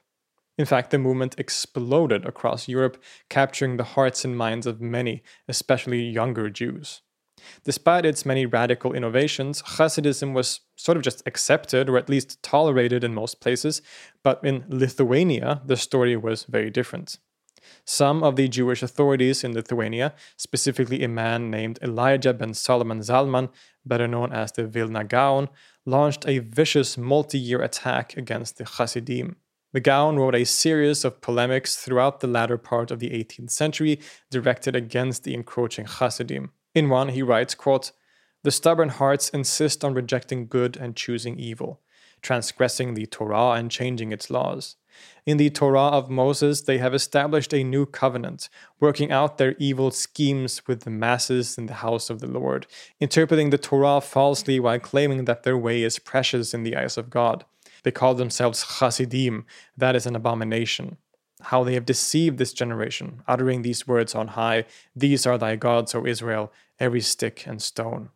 In 0.61 0.66
fact, 0.66 0.90
the 0.90 0.99
movement 0.99 1.37
exploded 1.38 2.27
across 2.27 2.68
Europe, 2.68 3.03
capturing 3.31 3.79
the 3.79 3.90
hearts 3.94 4.27
and 4.27 4.37
minds 4.37 4.66
of 4.66 4.79
many, 4.79 5.23
especially 5.49 6.03
younger 6.03 6.51
Jews. 6.51 7.01
Despite 7.64 8.05
its 8.05 8.27
many 8.27 8.44
radical 8.44 8.92
innovations, 8.92 9.62
Hasidism 9.62 10.35
was 10.35 10.61
sort 10.77 10.99
of 10.99 11.03
just 11.03 11.23
accepted 11.25 11.88
or 11.88 11.96
at 11.96 12.11
least 12.11 12.42
tolerated 12.42 13.03
in 13.03 13.14
most 13.14 13.40
places, 13.40 13.81
but 14.23 14.38
in 14.44 14.66
Lithuania, 14.68 15.62
the 15.64 15.79
story 15.79 16.14
was 16.14 16.44
very 16.44 16.68
different. 16.68 17.16
Some 17.87 18.23
of 18.23 18.37
the 18.37 18.46
Jewish 18.46 18.83
authorities 18.83 19.42
in 19.42 19.55
Lithuania, 19.55 20.12
specifically 20.37 21.03
a 21.03 21.09
man 21.09 21.51
named 21.51 21.79
Elijah 21.81 22.35
ben 22.35 22.53
Solomon 22.53 23.01
Zalman, 23.01 23.49
better 23.87 24.07
known 24.07 24.31
as 24.31 24.53
the 24.53 24.66
Vilna 24.66 25.05
Gaon, 25.05 25.49
launched 25.87 26.29
a 26.29 26.40
vicious 26.40 26.99
multi 26.99 27.38
year 27.38 27.62
attack 27.62 28.14
against 28.18 28.59
the 28.59 28.66
Hasidim. 28.66 29.37
Gaon 29.78 30.16
wrote 30.16 30.35
a 30.35 30.44
series 30.44 31.04
of 31.04 31.20
polemics 31.20 31.76
throughout 31.76 32.18
the 32.18 32.26
latter 32.26 32.59
part 32.59 32.90
of 32.90 32.98
the 32.98 33.11
18th 33.11 33.50
century 33.50 34.00
directed 34.28 34.74
against 34.74 35.22
the 35.22 35.33
encroaching 35.33 35.85
Hasidim. 35.87 36.50
In 36.74 36.88
one, 36.88 37.11
he 37.11 37.22
writes, 37.22 37.54
quote, 37.54 37.92
The 38.42 38.50
stubborn 38.50 38.88
hearts 38.88 39.28
insist 39.28 39.85
on 39.85 39.94
rejecting 39.94 40.48
good 40.48 40.76
and 40.76 40.96
choosing 40.96 41.38
evil, 41.38 41.80
transgressing 42.20 42.94
the 42.94 43.06
Torah 43.06 43.52
and 43.52 43.70
changing 43.70 44.11
its 44.11 44.28
laws. 44.28 44.74
In 45.24 45.37
the 45.37 45.50
Torah 45.50 45.90
of 45.90 46.11
Moses, 46.11 46.62
they 46.62 46.78
have 46.78 46.92
established 46.92 47.54
a 47.54 47.62
new 47.62 47.87
covenant, 47.87 48.48
working 48.80 49.12
out 49.12 49.38
their 49.38 49.54
evil 49.59 49.92
schemes 49.92 50.66
with 50.66 50.80
the 50.80 50.90
masses 50.90 51.56
in 51.56 51.66
the 51.66 51.74
house 51.74 52.11
of 52.11 52.18
the 52.18 52.26
Lord, 52.26 52.66
interpreting 52.98 53.50
the 53.50 53.59
Torah 53.59 54.00
falsely 54.00 54.59
while 54.59 54.80
claiming 54.80 55.26
that 55.26 55.44
their 55.44 55.56
way 55.56 55.85
is 55.85 56.00
precious 56.00 56.52
in 56.52 56.64
the 56.64 56.76
eyes 56.76 56.98
of 56.98 57.09
God. 57.09 57.44
They 57.83 57.90
call 57.90 58.14
themselves 58.14 58.79
Chasidim, 58.79 59.47
that 59.77 59.97
is 59.97 60.07
an 60.07 60.16
abomination 60.16 60.97
how 61.43 61.64
they 61.64 61.75
have 61.75 61.87
deceived 61.87 62.38
this 62.38 62.53
generation, 62.53 63.23
uttering 63.27 63.62
these 63.62 63.87
words 63.87 64.14
on 64.14 64.29
high 64.29 64.64
These 64.95 65.27
are 65.27 65.38
thy 65.38 65.57
gods, 65.57 65.95
O 65.95 66.07
Israel, 66.07 66.53
every 66.79 67.01
stick 67.01 67.47
and 67.47 67.62
stone. 67.62 68.11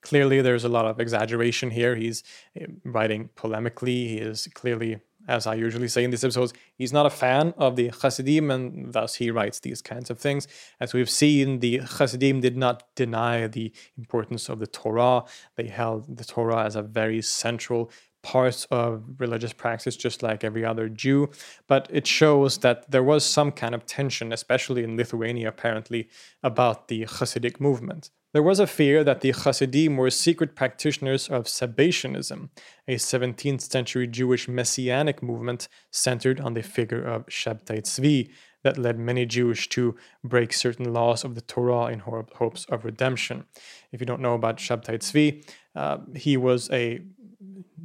Clearly, 0.00 0.40
there's 0.40 0.64
a 0.64 0.68
lot 0.68 0.86
of 0.86 1.00
exaggeration 1.00 1.70
here. 1.70 1.96
He's 1.96 2.22
eh, 2.56 2.66
writing 2.84 3.30
polemically. 3.36 4.08
He 4.08 4.18
is 4.18 4.48
clearly, 4.54 5.00
as 5.26 5.46
I 5.46 5.54
usually 5.54 5.88
say 5.88 6.04
in 6.04 6.10
these 6.10 6.22
episodes, 6.22 6.52
he's 6.76 6.92
not 6.92 7.04
a 7.04 7.10
fan 7.10 7.52
of 7.58 7.74
the 7.74 7.88
Hasidim, 7.88 8.50
and 8.50 8.92
thus 8.92 9.16
he 9.16 9.32
writes 9.32 9.58
these 9.58 9.82
kinds 9.82 10.08
of 10.08 10.18
things. 10.18 10.46
As 10.78 10.94
we've 10.94 11.10
seen, 11.10 11.58
the 11.58 11.78
Hasidim 11.78 12.40
did 12.40 12.56
not 12.56 12.84
deny 12.94 13.48
the 13.48 13.72
importance 13.96 14.48
of 14.48 14.60
the 14.60 14.68
Torah. 14.68 15.24
They 15.56 15.66
held 15.66 16.16
the 16.16 16.24
Torah 16.24 16.64
as 16.64 16.76
a 16.76 16.82
very 16.82 17.20
central 17.20 17.90
parts 18.22 18.66
of 18.70 19.04
religious 19.18 19.52
practice 19.52 19.96
just 19.96 20.22
like 20.22 20.44
every 20.44 20.64
other 20.64 20.88
Jew, 20.88 21.30
but 21.66 21.88
it 21.90 22.06
shows 22.06 22.58
that 22.58 22.90
there 22.90 23.02
was 23.02 23.24
some 23.24 23.52
kind 23.52 23.74
of 23.74 23.86
tension, 23.86 24.32
especially 24.32 24.84
in 24.84 24.96
Lithuania 24.96 25.48
apparently, 25.48 26.08
about 26.42 26.88
the 26.88 27.04
Hasidic 27.04 27.60
movement. 27.60 28.10
There 28.34 28.42
was 28.42 28.60
a 28.60 28.66
fear 28.66 29.02
that 29.04 29.22
the 29.22 29.32
Hasidim 29.32 29.96
were 29.96 30.10
secret 30.10 30.54
practitioners 30.54 31.28
of 31.28 31.44
Sabbatianism, 31.46 32.50
a 32.86 32.96
17th 32.96 33.62
century 33.62 34.06
Jewish 34.06 34.46
messianic 34.48 35.22
movement 35.22 35.66
centered 35.90 36.38
on 36.38 36.52
the 36.52 36.62
figure 36.62 37.02
of 37.02 37.24
Shabtai 37.26 37.82
Tzvi 37.82 38.28
that 38.64 38.76
led 38.76 38.98
many 38.98 39.24
Jews 39.24 39.66
to 39.68 39.96
break 40.22 40.52
certain 40.52 40.92
laws 40.92 41.24
of 41.24 41.34
the 41.34 41.40
Torah 41.40 41.86
in 41.86 42.00
hopes 42.00 42.66
of 42.66 42.84
redemption. 42.84 43.44
If 43.92 44.00
you 44.00 44.06
don't 44.06 44.20
know 44.20 44.34
about 44.34 44.58
Shabtai 44.58 44.98
Tzvi, 44.98 45.44
uh, 45.74 45.98
he 46.14 46.36
was 46.36 46.68
a 46.70 47.00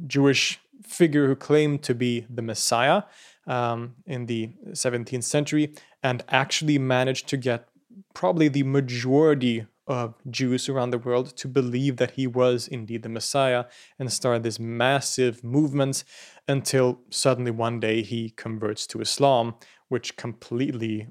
Jewish 0.06 0.60
figure 0.82 1.26
who 1.26 1.36
claimed 1.36 1.82
to 1.82 1.94
be 1.94 2.26
the 2.28 2.42
Messiah 2.42 3.02
um, 3.46 3.94
in 4.06 4.26
the 4.26 4.50
17th 4.70 5.24
century 5.24 5.74
and 6.02 6.24
actually 6.28 6.78
managed 6.78 7.28
to 7.28 7.36
get 7.36 7.68
probably 8.14 8.48
the 8.48 8.62
majority 8.62 9.66
of 9.86 10.14
Jews 10.30 10.68
around 10.68 10.90
the 10.90 10.98
world 10.98 11.36
to 11.36 11.48
believe 11.48 11.98
that 11.98 12.12
he 12.12 12.26
was 12.26 12.68
indeed 12.68 13.02
the 13.02 13.08
Messiah 13.08 13.66
and 13.98 14.12
start 14.12 14.42
this 14.42 14.58
massive 14.58 15.44
movement 15.44 16.04
until 16.48 17.00
suddenly 17.10 17.50
one 17.50 17.80
day 17.80 18.02
he 18.02 18.30
converts 18.30 18.86
to 18.88 19.00
Islam, 19.00 19.54
which 19.88 20.16
completely 20.16 21.08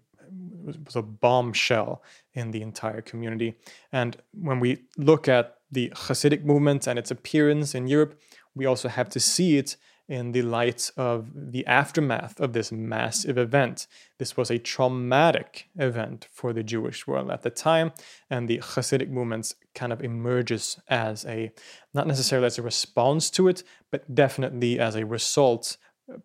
was 0.85 0.95
a 0.95 1.01
bombshell 1.01 2.01
in 2.33 2.51
the 2.51 2.61
entire 2.61 3.01
community. 3.01 3.55
And 3.91 4.17
when 4.33 4.59
we 4.59 4.83
look 4.97 5.27
at 5.27 5.57
the 5.71 5.91
Hasidic 5.95 6.43
movement 6.43 6.87
and 6.87 6.97
its 6.97 7.11
appearance 7.11 7.75
in 7.75 7.87
Europe, 7.87 8.19
we 8.55 8.65
also 8.65 8.89
have 8.89 9.09
to 9.09 9.19
see 9.19 9.57
it 9.57 9.75
in 10.09 10.33
the 10.33 10.41
light 10.41 10.91
of 10.97 11.31
the 11.33 11.65
aftermath 11.65 12.39
of 12.39 12.53
this 12.53 12.71
massive 12.71 13.37
event. 13.37 13.87
This 14.19 14.35
was 14.35 14.51
a 14.51 14.59
traumatic 14.59 15.69
event 15.77 16.27
for 16.31 16.51
the 16.51 16.63
Jewish 16.63 17.07
world 17.07 17.31
at 17.31 17.41
the 17.41 17.49
time, 17.49 17.93
and 18.29 18.47
the 18.47 18.57
Hasidic 18.57 19.09
movement 19.09 19.55
kind 19.73 19.93
of 19.93 20.03
emerges 20.03 20.77
as 20.89 21.25
a, 21.25 21.51
not 21.93 22.05
necessarily 22.05 22.47
as 22.47 22.57
a 22.57 22.61
response 22.61 23.29
to 23.31 23.47
it, 23.47 23.63
but 23.91 24.13
definitely 24.13 24.77
as 24.77 24.95
a 24.95 25.05
result, 25.05 25.77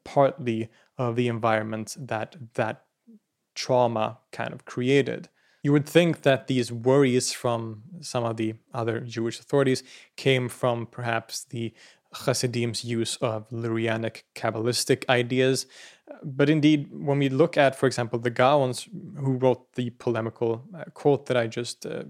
partly 0.03 0.69
of 0.97 1.15
the 1.15 1.29
environment 1.29 1.97
that 1.99 2.37
that 2.55 2.85
trauma 3.55 4.19
kind 4.33 4.53
of 4.53 4.65
created. 4.65 5.29
You 5.63 5.73
would 5.73 5.87
think 5.87 6.23
that 6.23 6.47
these 6.47 6.71
worries 6.73 7.33
from 7.33 7.83
some 8.01 8.25
of 8.25 8.37
the 8.37 8.55
other 8.73 9.01
Jewish 9.01 9.41
authorities 9.41 9.83
came 10.17 10.49
from 10.49 10.87
perhaps 10.87 11.45
the 11.45 11.75
Chasidim's 12.25 12.85
use 12.85 13.17
of 13.17 13.49
Lurianic 13.51 14.23
Kabbalistic 14.35 15.09
ideas. 15.09 15.67
But 16.23 16.49
indeed, 16.49 16.89
when 16.91 17.19
we 17.19 17.29
look 17.29 17.57
at, 17.57 17.77
for 17.77 17.87
example, 17.87 18.19
the 18.19 18.31
Gaons 18.31 18.89
who 19.17 19.33
wrote 19.33 19.75
the 19.75 19.91
polemical 19.91 20.65
uh, 20.75 20.85
quote 20.95 21.27
that 21.27 21.37
I 21.37 21.47
just 21.47 21.85
uh, 21.85 22.05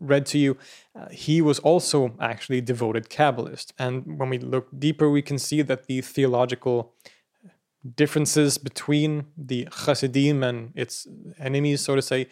read 0.00 0.26
to 0.26 0.38
you, 0.38 0.56
uh, 0.98 1.08
he 1.10 1.40
was 1.40 1.58
also 1.60 2.14
actually 2.20 2.60
devoted 2.60 3.08
Kabbalist. 3.08 3.72
And 3.78 4.18
when 4.18 4.28
we 4.28 4.38
look 4.38 4.68
deeper, 4.76 5.08
we 5.08 5.22
can 5.22 5.38
see 5.38 5.62
that 5.62 5.86
the 5.86 6.00
theological 6.00 6.94
differences 7.94 8.58
between 8.58 9.26
the 9.36 9.68
Hasidim 9.70 10.42
and 10.42 10.72
its 10.74 11.06
enemies, 11.38 11.80
so 11.82 11.94
to 11.94 12.02
say, 12.02 12.28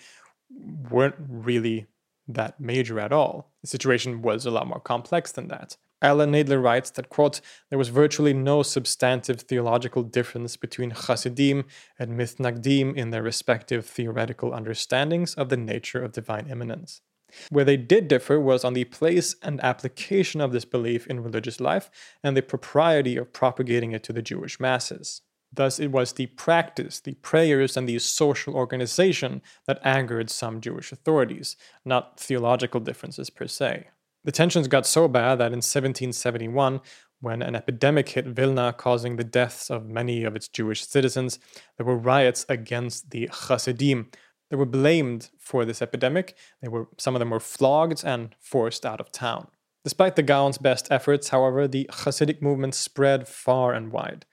weren't 0.91 1.17
really 1.19 1.87
that 2.29 2.59
major 2.61 2.99
at 2.99 3.13
all. 3.13 3.53
The 3.61 3.69
situation 3.69 4.23
was 4.23 4.47
a 4.47 4.51
lot 4.51 4.67
more 4.67 4.81
complex 4.81 5.33
than 5.33 5.49
that. 5.49 5.77
Allan 6.03 6.33
Nadler 6.33 6.63
writes 6.63 6.91
that, 6.91 7.09
quote, 7.09 7.41
there 7.71 7.79
was 7.79 7.89
virtually 7.89 8.35
no 8.35 8.63
substantive 8.63 9.43
theological 9.43 10.03
difference 10.03 10.57
between 10.57 10.91
Hasidim 10.91 11.65
and 11.99 12.19
Mithnagdim 12.19 12.97
in 12.97 13.11
their 13.11 13.23
respective 13.23 13.87
theoretical 13.87 14.53
understandings 14.53 15.35
of 15.35 15.49
the 15.49 15.57
nature 15.57 16.03
of 16.03 16.13
divine 16.13 16.49
immanence. 16.49 17.01
Where 17.49 17.65
they 17.65 17.77
did 17.77 18.09
differ 18.09 18.39
was 18.39 18.65
on 18.65 18.75
the 18.75 18.85
place 18.85 19.37
and 19.43 19.61
application 19.63 20.41
of 20.41 20.53
this 20.53 20.65
belief 20.65 21.07
in 21.07 21.23
religious 21.23 21.61
life 21.61 21.89
and 22.23 22.37
the 22.37 22.43
propriety 22.43 23.17
of 23.17 23.33
propagating 23.33 23.93
it 23.93 24.03
to 24.03 24.13
the 24.13 24.23
Jewish 24.23 24.61
masses. 24.61 25.23
Thus, 25.55 25.79
it 25.79 25.93
was 25.93 26.15
the 26.15 26.27
practice, 26.27 27.01
the 27.01 27.15
prayers, 27.15 27.77
and 27.77 27.89
the 27.89 27.99
social 27.99 28.55
organization 28.55 29.43
that 29.67 29.81
angered 29.85 30.31
some 30.31 30.61
Jewish 30.61 30.93
authorities, 30.93 31.57
not 31.85 32.19
theological 32.19 32.81
differences 32.81 33.31
per 33.31 33.47
se. 33.47 33.89
The 34.25 34.33
tensions 34.33 34.69
got 34.69 34.87
so 34.87 35.09
bad 35.09 35.37
that 35.37 35.47
in 35.47 35.59
1771, 35.59 36.81
when 37.21 37.43
an 37.43 37.57
epidemic 37.57 38.11
hit 38.11 38.27
Vilna, 38.27 38.73
causing 38.73 39.17
the 39.17 39.25
deaths 39.25 39.71
of 39.71 39.87
many 39.87 40.25
of 40.25 40.37
its 40.37 40.49
Jewish 40.49 40.87
citizens, 40.87 41.39
there 41.77 41.87
were 41.87 41.97
riots 41.97 42.47
against 42.49 43.11
the 43.11 43.29
Hasidim. 43.33 44.11
They 44.51 44.57
were 44.57 44.67
blamed 44.67 45.31
for 45.39 45.65
this 45.65 45.83
epidemic. 45.83 46.37
They 46.61 46.69
were, 46.69 46.89
some 46.99 47.15
of 47.15 47.21
them 47.21 47.31
were 47.31 47.41
flogged 47.41 48.05
and 48.05 48.35
forced 48.41 48.85
out 48.85 49.01
of 49.01 49.11
town. 49.11 49.49
Despite 49.85 50.15
the 50.15 50.23
Gaon's 50.23 50.59
best 50.59 50.89
efforts, 50.91 51.31
however, 51.31 51.67
the 51.67 51.89
Hasidic 51.93 52.41
movement 52.41 52.75
spread 52.75 53.27
far 53.27 53.73
and 53.73 53.91
wide. 53.91 54.27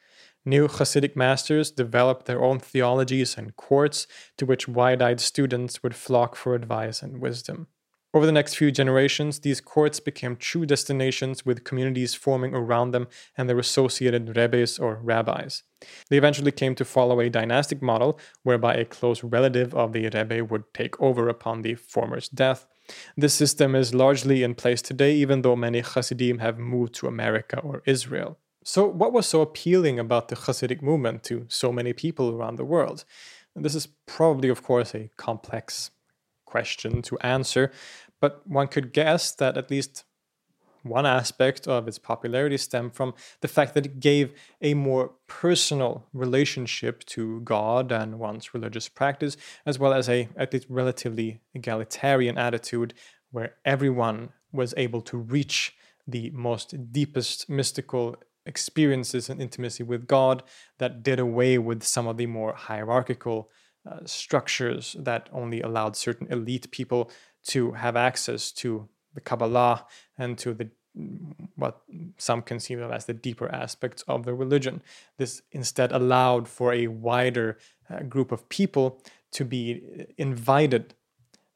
New 0.46 0.68
Hasidic 0.68 1.16
masters 1.16 1.72
developed 1.72 2.26
their 2.26 2.44
own 2.44 2.60
theologies 2.60 3.38
and 3.38 3.56
courts 3.56 4.08
to 4.38 4.46
which 4.46 4.68
wide 4.68 5.02
eyed 5.02 5.20
students 5.20 5.82
would 5.84 5.96
flock 5.96 6.36
for 6.36 6.54
advice 6.54 7.02
and 7.02 7.20
wisdom. 7.20 7.68
Over 8.12 8.26
the 8.26 8.32
next 8.32 8.56
few 8.56 8.72
generations, 8.72 9.40
these 9.40 9.62
courts 9.62 10.00
became 10.00 10.36
true 10.36 10.66
destinations 10.66 11.46
with 11.46 11.64
communities 11.64 12.16
forming 12.16 12.56
around 12.56 12.90
them 12.90 13.08
and 13.38 13.48
their 13.48 13.60
associated 13.60 14.36
rebbes 14.36 14.80
or 14.80 14.96
rabbis. 14.96 15.62
They 16.10 16.18
eventually 16.18 16.52
came 16.52 16.74
to 16.76 16.86
follow 16.86 17.20
a 17.20 17.30
dynastic 17.30 17.84
model 17.84 18.20
whereby 18.42 18.76
a 18.76 18.86
close 18.86 19.24
relative 19.24 19.76
of 19.76 19.94
the 19.94 20.10
rebbe 20.10 20.44
would 20.44 20.74
take 20.74 21.00
over 21.00 21.30
upon 21.30 21.62
the 21.62 21.76
former's 21.76 22.30
death. 22.30 22.66
This 23.16 23.36
system 23.36 23.76
is 23.76 23.94
largely 23.94 24.42
in 24.42 24.56
place 24.56 24.82
today, 24.82 25.14
even 25.14 25.44
though 25.44 25.56
many 25.56 25.82
Hasidim 25.82 26.40
have 26.40 26.58
moved 26.58 26.96
to 26.96 27.08
America 27.08 27.60
or 27.60 27.84
Israel. 27.86 28.40
So, 28.64 28.88
what 28.88 29.14
was 29.14 29.28
so 29.28 29.42
appealing 29.42 30.00
about 30.00 30.30
the 30.30 30.36
Hasidic 30.36 30.82
movement 30.82 31.24
to 31.26 31.46
so 31.48 31.72
many 31.72 31.94
people 31.94 32.36
around 32.36 32.56
the 32.56 32.66
world? 32.66 33.06
This 33.56 33.76
is 33.76 33.88
probably, 34.08 34.50
of 34.50 34.64
course, 34.64 34.96
a 34.96 35.10
complex 35.16 35.92
question 36.50 37.02
to 37.04 37.18
answer, 37.20 37.72
but 38.20 38.42
one 38.48 38.68
could 38.68 38.94
guess 38.94 39.32
that 39.36 39.58
at 39.58 39.72
least 39.72 40.04
one 40.84 41.06
aspect 41.06 41.68
of 41.68 41.88
its 41.88 42.00
popularity 42.00 42.58
stemmed 42.58 42.94
from 42.94 43.14
the 43.42 43.48
fact 43.48 43.74
that 43.74 43.86
it 43.86 44.00
gave 44.00 44.34
a 44.62 44.74
more 44.74 45.12
personal 45.28 46.06
relationship 46.14 47.04
to 47.06 47.42
God 47.42 47.92
and 47.92 48.20
one's 48.20 48.54
religious 48.54 48.88
practice, 48.88 49.36
as 49.66 49.78
well 49.78 49.94
as 49.94 50.10
a 50.10 50.30
at 50.38 50.54
least 50.54 50.68
relatively 50.70 51.42
egalitarian 51.54 52.38
attitude 52.38 52.94
where 53.32 53.56
everyone 53.66 54.30
was 54.52 54.74
able 54.78 55.02
to 55.02 55.18
reach 55.18 55.76
the 56.08 56.30
most 56.32 56.92
deepest 56.92 57.50
mystical 57.50 58.16
experiences 58.46 59.30
and 59.30 59.42
intimacy 59.42 59.84
with 59.84 60.08
God 60.08 60.42
that 60.80 61.04
did 61.04 61.20
away 61.20 61.58
with 61.58 61.84
some 61.84 62.08
of 62.08 62.18
the 62.18 62.26
more 62.26 62.54
hierarchical 62.54 63.50
uh, 63.90 64.00
structures 64.06 64.96
that 65.00 65.30
only 65.32 65.62
allowed 65.62 65.96
certain 65.96 66.28
elite 66.32 66.70
people 66.72 67.10
to 67.44 67.72
have 67.72 67.96
access 67.96 68.52
to 68.52 68.88
the 69.14 69.22
Kabbalah 69.22 69.86
and 70.18 70.38
to 70.38 70.54
the 70.54 70.70
what 71.56 71.82
some 72.18 72.42
conceive 72.42 72.80
of 72.80 72.92
as 72.92 73.06
the 73.06 73.14
deeper 73.14 73.48
aspects 73.50 74.04
of 74.08 74.26
the 74.26 74.34
religion. 74.34 74.82
This 75.18 75.42
instead 75.52 75.92
allowed 75.92 76.48
for 76.48 76.74
a 76.74 76.88
wider 76.88 77.58
uh, 77.90 78.00
group 78.04 78.32
of 78.32 78.50
people 78.50 79.02
to 79.32 79.46
be 79.46 80.08
invited 80.18 80.96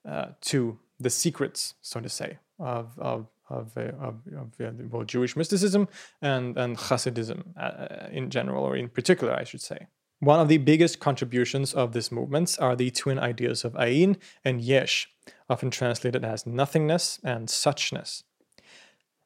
uh, 0.07 0.27
to 0.41 0.79
the 0.99 1.09
secrets, 1.09 1.73
so 1.81 1.99
to 1.99 2.09
say, 2.09 2.37
of, 2.59 2.97
of 2.97 3.27
of, 3.49 3.77
uh, 3.77 3.91
of, 3.99 4.15
of 4.35 4.93
uh, 4.93 5.03
Jewish 5.03 5.35
mysticism 5.35 5.87
and, 6.21 6.57
and 6.57 6.77
Hasidism 6.77 7.43
uh, 7.57 8.07
in 8.11 8.29
general, 8.29 8.63
or 8.63 8.75
in 8.75 8.89
particular, 8.89 9.33
I 9.33 9.43
should 9.43 9.61
say. 9.61 9.87
One 10.23 10.39
of 10.39 10.47
the 10.47 10.57
biggest 10.57 11.01
contributions 11.01 11.73
of 11.73 11.91
this 11.91 12.09
movement 12.09 12.57
are 12.57 12.77
the 12.77 12.91
twin 12.91 13.19
ideas 13.19 13.65
of 13.65 13.73
Ayin 13.73 14.15
and 14.45 14.61
Yesh, 14.61 15.09
often 15.49 15.69
translated 15.69 16.23
as 16.23 16.47
nothingness 16.47 17.19
and 17.25 17.49
suchness. 17.49 18.23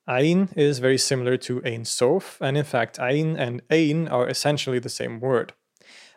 Ayin 0.09 0.49
is 0.57 0.79
very 0.79 0.97
similar 0.97 1.37
to 1.37 1.63
Ein 1.63 1.85
Sof, 1.85 2.39
and 2.41 2.57
in 2.57 2.63
fact, 2.63 2.97
Ayin 2.97 3.37
and 3.37 3.61
Ein 3.69 4.07
are 4.07 4.27
essentially 4.27 4.79
the 4.79 4.89
same 4.89 5.19
word. 5.19 5.53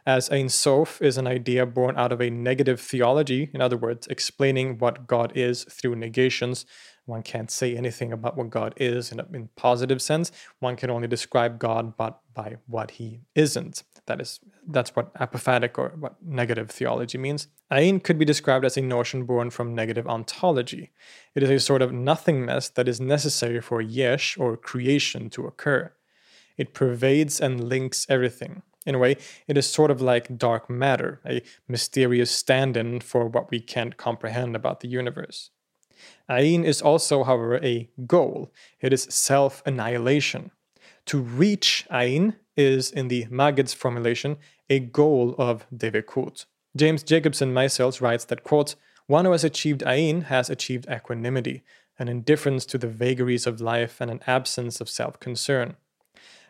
As 0.07 0.31
Ein 0.31 0.49
Sof 0.49 1.03
is 1.03 1.19
an 1.19 1.27
idea 1.27 1.67
born 1.67 1.99
out 1.99 2.11
of 2.11 2.23
a 2.23 2.31
negative 2.31 2.81
theology, 2.81 3.51
in 3.53 3.61
other 3.61 3.77
words, 3.77 4.07
explaining 4.07 4.79
what 4.79 5.07
God 5.07 5.31
is 5.35 5.65
through 5.65 5.97
negations, 5.97 6.65
one 7.11 7.23
can't 7.23 7.51
say 7.51 7.77
anything 7.77 8.13
about 8.13 8.37
what 8.37 8.51
God 8.51 8.73
is 8.77 9.11
in 9.11 9.21
a 9.21 9.27
in 9.35 9.49
positive 9.57 10.01
sense. 10.01 10.31
One 10.61 10.77
can 10.77 10.91
only 10.91 11.09
describe 11.09 11.59
God 11.59 11.97
but 11.97 12.21
by 12.35 12.59
what 12.67 12.93
he 12.93 13.21
isn't. 13.35 13.83
That 14.07 14.21
is 14.21 14.39
that's 14.67 14.95
what 14.95 15.13
apophatic 15.15 15.79
or 15.79 15.91
what 15.99 16.17
negative 16.23 16.71
theology 16.71 17.19
means. 17.19 17.49
Ain 17.73 18.01
could 18.01 18.19
be 18.19 18.25
described 18.25 18.65
as 18.65 18.77
a 18.77 18.83
notion 18.83 19.25
born 19.25 19.51
from 19.51 19.75
negative 19.75 20.07
ontology. 20.07 20.91
It 21.35 21.43
is 21.43 21.51
a 21.51 21.61
sort 21.61 21.83
of 21.83 21.93
nothingness 21.93 22.69
that 22.71 22.89
is 22.89 23.01
necessary 23.01 23.61
for 23.61 23.81
yesh 23.81 24.37
or 24.39 24.57
creation 24.57 25.31
to 25.31 25.47
occur. 25.47 25.93
It 26.57 26.75
pervades 26.75 27.41
and 27.41 27.69
links 27.69 28.07
everything. 28.09 28.63
In 28.87 28.95
a 28.95 28.99
way, 28.99 29.17
it 29.47 29.59
is 29.59 29.67
sort 29.67 29.91
of 29.91 30.01
like 30.01 30.39
dark 30.39 30.71
matter, 30.71 31.21
a 31.27 31.43
mysterious 31.69 32.31
stand 32.31 32.77
in 32.77 33.01
for 33.01 33.27
what 33.27 33.51
we 33.51 33.61
can't 33.61 33.97
comprehend 33.97 34.57
about 34.57 34.81
the 34.81 34.89
universe. 34.89 35.51
Ain 36.31 36.65
is 36.65 36.81
also, 36.81 37.25
however, 37.25 37.63
a 37.63 37.91
goal. 38.07 38.53
It 38.81 38.93
is 38.93 39.03
self 39.05 39.63
annihilation. 39.67 40.51
To 41.07 41.19
reach 41.19 41.87
Ain 41.93 42.37
is, 42.57 42.91
in 42.91 43.09
the 43.09 43.27
Maggid's 43.31 43.75
formulation, 43.75 44.37
a 44.69 44.79
goal 44.79 45.35
of 45.39 45.67
Devekut. 45.75 46.47
James 46.77 47.03
Jacobson 47.03 47.53
Maisels 47.53 48.01
writes 48.01 48.25
that, 48.27 48.45
quote, 48.45 48.75
one 49.07 49.25
who 49.25 49.33
has 49.33 49.43
achieved 49.43 49.83
Ain 49.87 50.23
has 50.23 50.49
achieved 50.49 50.89
equanimity, 50.89 51.65
an 51.99 52.09
indifference 52.09 52.65
to 52.67 52.79
the 52.79 52.87
vagaries 52.87 53.47
of 53.47 53.61
life 53.61 54.01
and 54.01 54.11
an 54.11 54.21
absence 54.27 54.81
of 54.81 54.89
self 54.89 55.19
concern. 55.19 55.77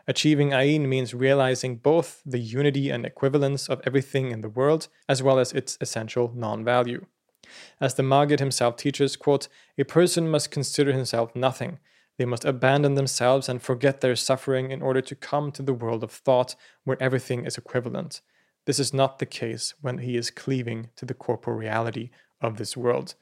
Achieving 0.06 0.52
Ain 0.52 0.88
means 0.88 1.14
realizing 1.14 1.76
both 1.76 2.20
the 2.26 2.38
unity 2.38 2.90
and 2.90 3.06
equivalence 3.06 3.68
of 3.68 3.80
everything 3.86 4.30
in 4.30 4.40
the 4.40 4.48
world, 4.48 4.88
as 5.08 5.22
well 5.22 5.38
as 5.38 5.52
its 5.52 5.78
essential 5.80 6.32
non 6.34 6.64
value. 6.64 7.06
As 7.80 7.94
the 7.94 8.02
Maggid 8.02 8.40
himself 8.40 8.76
teaches, 8.76 9.16
quote, 9.16 9.48
a 9.78 9.84
person 9.84 10.30
must 10.30 10.50
consider 10.50 10.92
himself 10.92 11.34
nothing. 11.34 11.78
They 12.20 12.26
must 12.26 12.44
abandon 12.44 12.96
themselves 12.96 13.48
and 13.48 13.62
forget 13.62 14.02
their 14.02 14.14
suffering 14.14 14.70
in 14.70 14.82
order 14.82 15.00
to 15.00 15.14
come 15.14 15.50
to 15.52 15.62
the 15.62 15.72
world 15.72 16.04
of 16.04 16.12
thought 16.12 16.54
where 16.84 17.02
everything 17.02 17.46
is 17.46 17.56
equivalent. 17.56 18.20
This 18.66 18.78
is 18.78 18.92
not 18.92 19.20
the 19.20 19.24
case 19.24 19.72
when 19.80 19.96
he 19.96 20.18
is 20.18 20.30
cleaving 20.30 20.90
to 20.96 21.06
the 21.06 21.14
corporeality 21.14 22.10
of 22.42 22.58
this 22.58 22.76
world. 22.76 23.14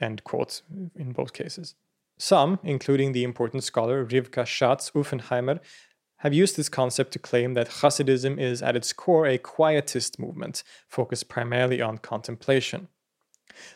End 0.00 0.22
quote 0.22 0.62
in 0.94 1.10
both 1.10 1.32
cases. 1.32 1.74
Some, 2.18 2.60
including 2.62 3.10
the 3.10 3.24
important 3.24 3.64
scholar 3.64 4.06
Rivka 4.06 4.46
Schatz 4.46 4.92
Uffenheimer, 4.92 5.58
have 6.18 6.32
used 6.32 6.56
this 6.56 6.68
concept 6.68 7.14
to 7.14 7.18
claim 7.18 7.54
that 7.54 7.80
Hasidism 7.80 8.38
is 8.38 8.62
at 8.62 8.76
its 8.76 8.92
core 8.92 9.26
a 9.26 9.38
quietist 9.38 10.20
movement 10.20 10.62
focused 10.86 11.28
primarily 11.28 11.82
on 11.82 11.98
contemplation. 11.98 12.86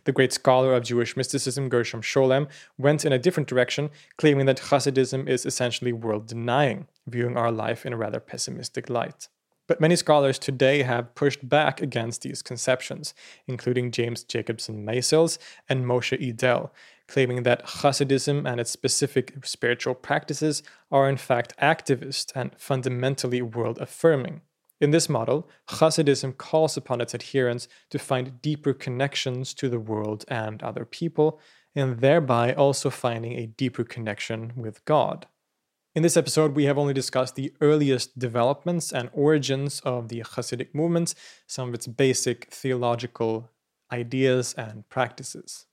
The 0.04 0.12
great 0.12 0.32
scholar 0.32 0.74
of 0.74 0.84
Jewish 0.84 1.16
mysticism, 1.16 1.68
Gershom 1.68 2.02
Scholem, 2.02 2.48
went 2.78 3.04
in 3.04 3.12
a 3.12 3.18
different 3.18 3.48
direction, 3.48 3.90
claiming 4.16 4.46
that 4.46 4.58
Hasidism 4.58 5.28
is 5.28 5.46
essentially 5.46 5.92
world 5.92 6.26
denying, 6.26 6.86
viewing 7.06 7.36
our 7.36 7.52
life 7.52 7.86
in 7.86 7.92
a 7.92 7.96
rather 7.96 8.20
pessimistic 8.20 8.88
light. 8.90 9.28
But 9.70 9.80
many 9.80 9.94
scholars 9.94 10.38
today 10.38 10.82
have 10.82 11.14
pushed 11.14 11.48
back 11.48 11.80
against 11.80 12.22
these 12.22 12.42
conceptions, 12.42 13.14
including 13.46 13.92
James 13.92 14.24
Jacobson 14.24 14.84
Maisels 14.84 15.38
and 15.68 15.84
Moshe 15.84 16.18
Idel, 16.20 16.70
claiming 17.06 17.44
that 17.44 17.64
Hasidism 17.64 18.50
and 18.50 18.60
its 18.60 18.72
specific 18.72 19.46
spiritual 19.46 19.94
practices 19.94 20.64
are 20.90 21.08
in 21.08 21.16
fact 21.16 21.56
activist 21.62 22.32
and 22.34 22.50
fundamentally 22.58 23.42
world 23.42 23.78
affirming. 23.78 24.40
In 24.80 24.92
this 24.92 25.08
model, 25.10 25.48
Hasidism 25.68 26.36
calls 26.36 26.76
upon 26.76 27.00
its 27.00 27.14
adherents 27.14 27.68
to 27.90 27.98
find 27.98 28.40
deeper 28.40 28.72
connections 28.72 29.52
to 29.54 29.68
the 29.68 29.78
world 29.78 30.24
and 30.28 30.62
other 30.62 30.86
people, 30.86 31.38
and 31.74 32.00
thereby 32.00 32.54
also 32.54 32.88
finding 32.88 33.34
a 33.34 33.46
deeper 33.46 33.84
connection 33.84 34.52
with 34.56 34.84
God. 34.86 35.26
In 35.94 36.02
this 36.02 36.16
episode, 36.16 36.54
we 36.54 36.64
have 36.64 36.78
only 36.78 36.94
discussed 36.94 37.34
the 37.34 37.52
earliest 37.60 38.18
developments 38.18 38.92
and 38.92 39.10
origins 39.12 39.80
of 39.80 40.08
the 40.08 40.20
Hasidic 40.20 40.74
movement, 40.74 41.14
some 41.46 41.68
of 41.68 41.74
its 41.74 41.86
basic 41.86 42.46
theological 42.46 43.50
ideas 43.92 44.54
and 44.54 44.88
practices. 44.88 45.66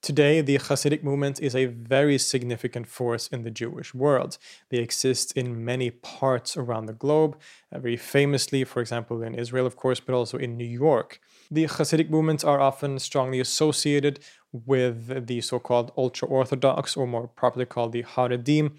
Today, 0.00 0.40
the 0.40 0.58
Hasidic 0.58 1.02
movement 1.02 1.40
is 1.40 1.56
a 1.56 1.66
very 1.66 2.18
significant 2.18 2.86
force 2.86 3.26
in 3.28 3.42
the 3.42 3.50
Jewish 3.50 3.92
world. 3.92 4.38
They 4.70 4.78
exist 4.78 5.32
in 5.32 5.64
many 5.64 5.90
parts 5.90 6.56
around 6.56 6.86
the 6.86 6.92
globe, 6.92 7.36
uh, 7.72 7.80
very 7.80 7.96
famously, 7.96 8.62
for 8.62 8.80
example, 8.80 9.22
in 9.22 9.34
Israel, 9.34 9.66
of 9.66 9.74
course, 9.74 9.98
but 9.98 10.14
also 10.14 10.38
in 10.38 10.56
New 10.56 10.64
York. 10.64 11.20
The 11.50 11.64
Hasidic 11.64 12.10
movements 12.10 12.44
are 12.44 12.60
often 12.60 13.00
strongly 13.00 13.40
associated 13.40 14.20
with 14.52 15.26
the 15.26 15.40
so 15.40 15.58
called 15.58 15.90
ultra 15.96 16.28
Orthodox, 16.28 16.96
or 16.96 17.06
more 17.06 17.26
properly 17.26 17.66
called 17.66 17.92
the 17.92 18.04
Haredim, 18.04 18.76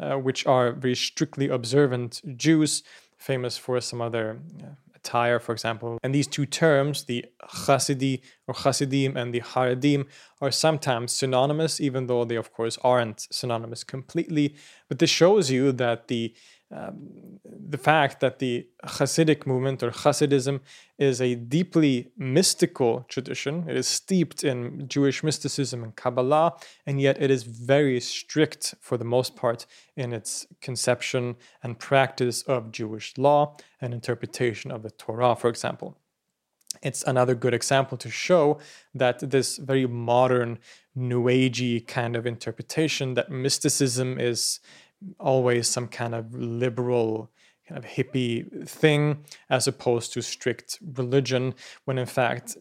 uh, 0.00 0.14
which 0.14 0.46
are 0.46 0.72
very 0.72 0.96
strictly 0.96 1.48
observant 1.48 2.22
Jews 2.36 2.82
famous 3.18 3.58
for 3.58 3.80
some 3.80 4.00
other 4.00 4.40
uh, 4.62 4.91
attire, 5.04 5.38
for 5.40 5.52
example. 5.52 5.98
And 6.02 6.14
these 6.14 6.26
two 6.26 6.46
terms, 6.46 7.04
the 7.04 7.24
Chasidi 7.42 8.20
or 8.46 8.54
Chasidim 8.54 9.16
and 9.16 9.34
the 9.34 9.40
Haredim, 9.40 10.06
are 10.40 10.50
sometimes 10.50 11.12
synonymous, 11.12 11.80
even 11.80 12.06
though 12.06 12.24
they, 12.24 12.36
of 12.36 12.52
course, 12.52 12.78
aren't 12.82 13.26
synonymous 13.30 13.84
completely. 13.84 14.54
But 14.88 14.98
this 14.98 15.10
shows 15.10 15.50
you 15.50 15.72
that 15.72 16.08
the 16.08 16.34
um, 16.72 17.38
the 17.44 17.78
fact 17.78 18.20
that 18.20 18.38
the 18.38 18.66
Hasidic 18.84 19.46
movement 19.46 19.82
or 19.82 19.90
Hasidism 19.90 20.60
is 20.98 21.20
a 21.20 21.34
deeply 21.34 22.10
mystical 22.16 23.04
tradition. 23.08 23.64
It 23.68 23.76
is 23.76 23.86
steeped 23.86 24.44
in 24.44 24.88
Jewish 24.88 25.22
mysticism 25.22 25.82
and 25.82 25.94
Kabbalah, 25.96 26.54
and 26.86 27.00
yet 27.00 27.20
it 27.20 27.30
is 27.30 27.42
very 27.42 28.00
strict 28.00 28.74
for 28.80 28.96
the 28.96 29.04
most 29.04 29.36
part 29.36 29.66
in 29.96 30.12
its 30.12 30.46
conception 30.60 31.36
and 31.62 31.78
practice 31.78 32.42
of 32.42 32.72
Jewish 32.72 33.16
law 33.18 33.56
and 33.80 33.92
interpretation 33.92 34.70
of 34.70 34.82
the 34.82 34.90
Torah, 34.90 35.36
for 35.36 35.48
example. 35.48 35.96
It's 36.82 37.02
another 37.04 37.34
good 37.34 37.54
example 37.54 37.98
to 37.98 38.10
show 38.10 38.58
that 38.94 39.30
this 39.30 39.58
very 39.58 39.86
modern, 39.86 40.58
new 40.94 41.24
agey 41.24 41.86
kind 41.86 42.16
of 42.16 42.26
interpretation 42.26 43.14
that 43.14 43.30
mysticism 43.30 44.18
is 44.18 44.60
always 45.18 45.68
some 45.68 45.88
kind 45.88 46.14
of 46.14 46.34
liberal 46.34 47.30
kind 47.68 47.78
of 47.82 47.88
hippie 47.88 48.68
thing 48.68 49.24
as 49.48 49.66
opposed 49.66 50.12
to 50.12 50.22
strict 50.22 50.78
religion 50.94 51.54
when 51.84 51.98
in 51.98 52.06
fact 52.06 52.56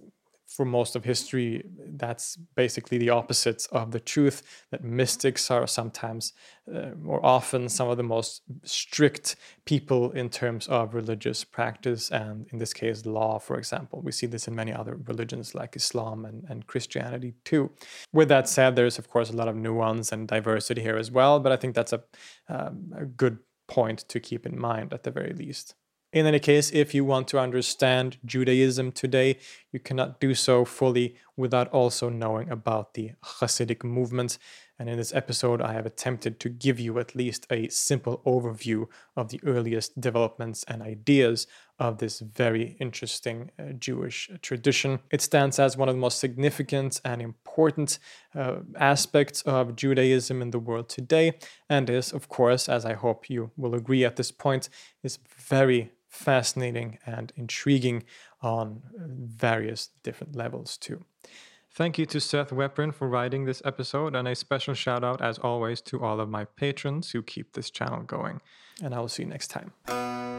for 0.56 0.66
most 0.66 0.96
of 0.96 1.06
history, 1.06 1.64
that's 1.78 2.36
basically 2.56 2.98
the 2.98 3.10
opposite 3.10 3.66
of 3.72 3.92
the 3.92 4.00
truth. 4.00 4.44
That 4.72 4.84
mystics 4.84 5.50
are 5.50 5.66
sometimes, 5.66 6.34
uh, 6.74 6.92
more 7.02 7.26
often, 7.26 7.70
some 7.70 7.90
of 7.90 7.98
the 7.98 8.04
most 8.04 8.42
strict 8.64 9.38
people 9.66 10.12
in 10.12 10.30
terms 10.30 10.68
of 10.68 10.94
religious 10.94 11.44
practice, 11.44 12.12
and 12.12 12.48
in 12.52 12.60
this 12.60 12.74
case, 12.74 13.06
law, 13.06 13.40
for 13.40 13.58
example. 13.58 14.02
We 14.02 14.12
see 14.12 14.28
this 14.28 14.48
in 14.48 14.56
many 14.56 14.74
other 14.74 14.98
religions 15.08 15.56
like 15.56 15.76
Islam 15.76 16.26
and, 16.26 16.44
and 16.50 16.68
Christianity 16.68 17.34
too. 17.46 17.72
With 18.12 18.28
that 18.30 18.50
said, 18.50 18.76
there's 18.76 19.00
of 19.00 19.10
course 19.10 19.30
a 19.30 19.36
lot 19.36 19.48
of 19.48 19.56
nuance 19.56 20.12
and 20.12 20.28
diversity 20.28 20.82
here 20.82 20.98
as 20.98 21.10
well, 21.12 21.40
but 21.40 21.52
I 21.52 21.58
think 21.58 21.76
that's 21.76 21.94
a, 21.94 22.04
um, 22.50 22.94
a 22.96 23.06
good 23.06 23.40
point 23.68 24.00
to 24.10 24.20
keep 24.20 24.46
in 24.46 24.60
mind 24.60 24.92
at 24.92 25.04
the 25.04 25.12
very 25.12 25.34
least. 25.34 25.76
In 26.14 26.26
any 26.26 26.40
case, 26.40 26.72
if 26.72 26.94
you 26.94 27.06
want 27.06 27.30
to 27.30 27.40
understand 27.40 28.18
Judaism 28.26 28.92
today, 28.92 29.38
you 29.72 29.80
cannot 29.80 30.20
do 30.20 30.36
so 30.36 30.66
fully 30.66 31.16
without 31.38 31.70
also 31.70 32.10
knowing 32.10 32.50
about 32.50 32.96
the 32.96 33.12
Hasidic 33.24 33.86
movement. 33.86 34.38
And 34.78 34.90
in 34.90 34.98
this 34.98 35.14
episode, 35.14 35.62
I 35.62 35.72
have 35.72 35.86
attempted 35.86 36.38
to 36.42 36.50
give 36.50 36.82
you 36.82 37.00
at 37.00 37.16
least 37.16 37.48
a 37.50 37.70
simple 37.70 38.22
overview 38.26 38.88
of 39.16 39.30
the 39.30 39.40
earliest 39.46 40.02
developments 40.02 40.66
and 40.68 40.82
ideas 40.82 41.48
of 41.80 42.00
this 42.00 42.20
very 42.20 42.76
interesting 42.82 43.52
uh, 43.58 43.72
Jewish 43.80 44.30
tradition. 44.42 45.00
It 45.12 45.22
stands 45.22 45.60
as 45.60 45.78
one 45.78 45.88
of 45.88 45.96
the 45.96 46.02
most 46.02 46.20
significant 46.20 47.00
and 47.06 47.22
important 47.22 48.00
uh, 48.36 48.58
aspects 48.76 49.44
of 49.44 49.78
Judaism 49.78 50.42
in 50.42 50.52
the 50.52 50.60
world 50.60 50.90
today, 50.90 51.38
and 51.70 51.90
is, 51.90 52.12
of 52.12 52.28
course, 52.28 52.68
as 52.68 52.84
I 52.84 52.96
hope 52.96 53.30
you 53.30 53.52
will 53.56 53.76
agree 53.76 54.04
at 54.04 54.18
this 54.18 54.32
point, 54.32 54.68
is 55.04 55.20
very 55.38 55.92
fascinating 56.12 57.00
and 57.06 57.34
intriguing 57.36 58.04
on 58.42 58.84
various 58.96 59.90
different 60.04 60.36
levels 60.36 60.78
too. 60.78 61.04
Thank 61.74 61.98
you 61.98 62.06
to 62.08 62.20
Seth 62.20 62.50
Weprin 62.50 62.94
for 62.94 63.08
writing 63.08 63.46
this 63.46 63.62
episode, 63.64 64.14
and 64.14 64.28
a 64.28 64.36
special 64.36 64.74
shout 64.74 65.06
out, 65.06 65.22
as 65.22 65.40
always, 65.40 65.80
to 65.84 66.04
all 66.04 66.20
of 66.20 66.28
my 66.28 66.44
patrons 66.44 67.12
who 67.12 67.24
keep 67.24 67.54
this 67.54 67.70
channel 67.70 68.04
going. 68.04 68.42
And 68.84 68.94
I 68.94 69.00
will 69.00 69.08
see 69.08 69.24
you 69.24 69.30
next 69.30 69.48
time. 69.48 70.31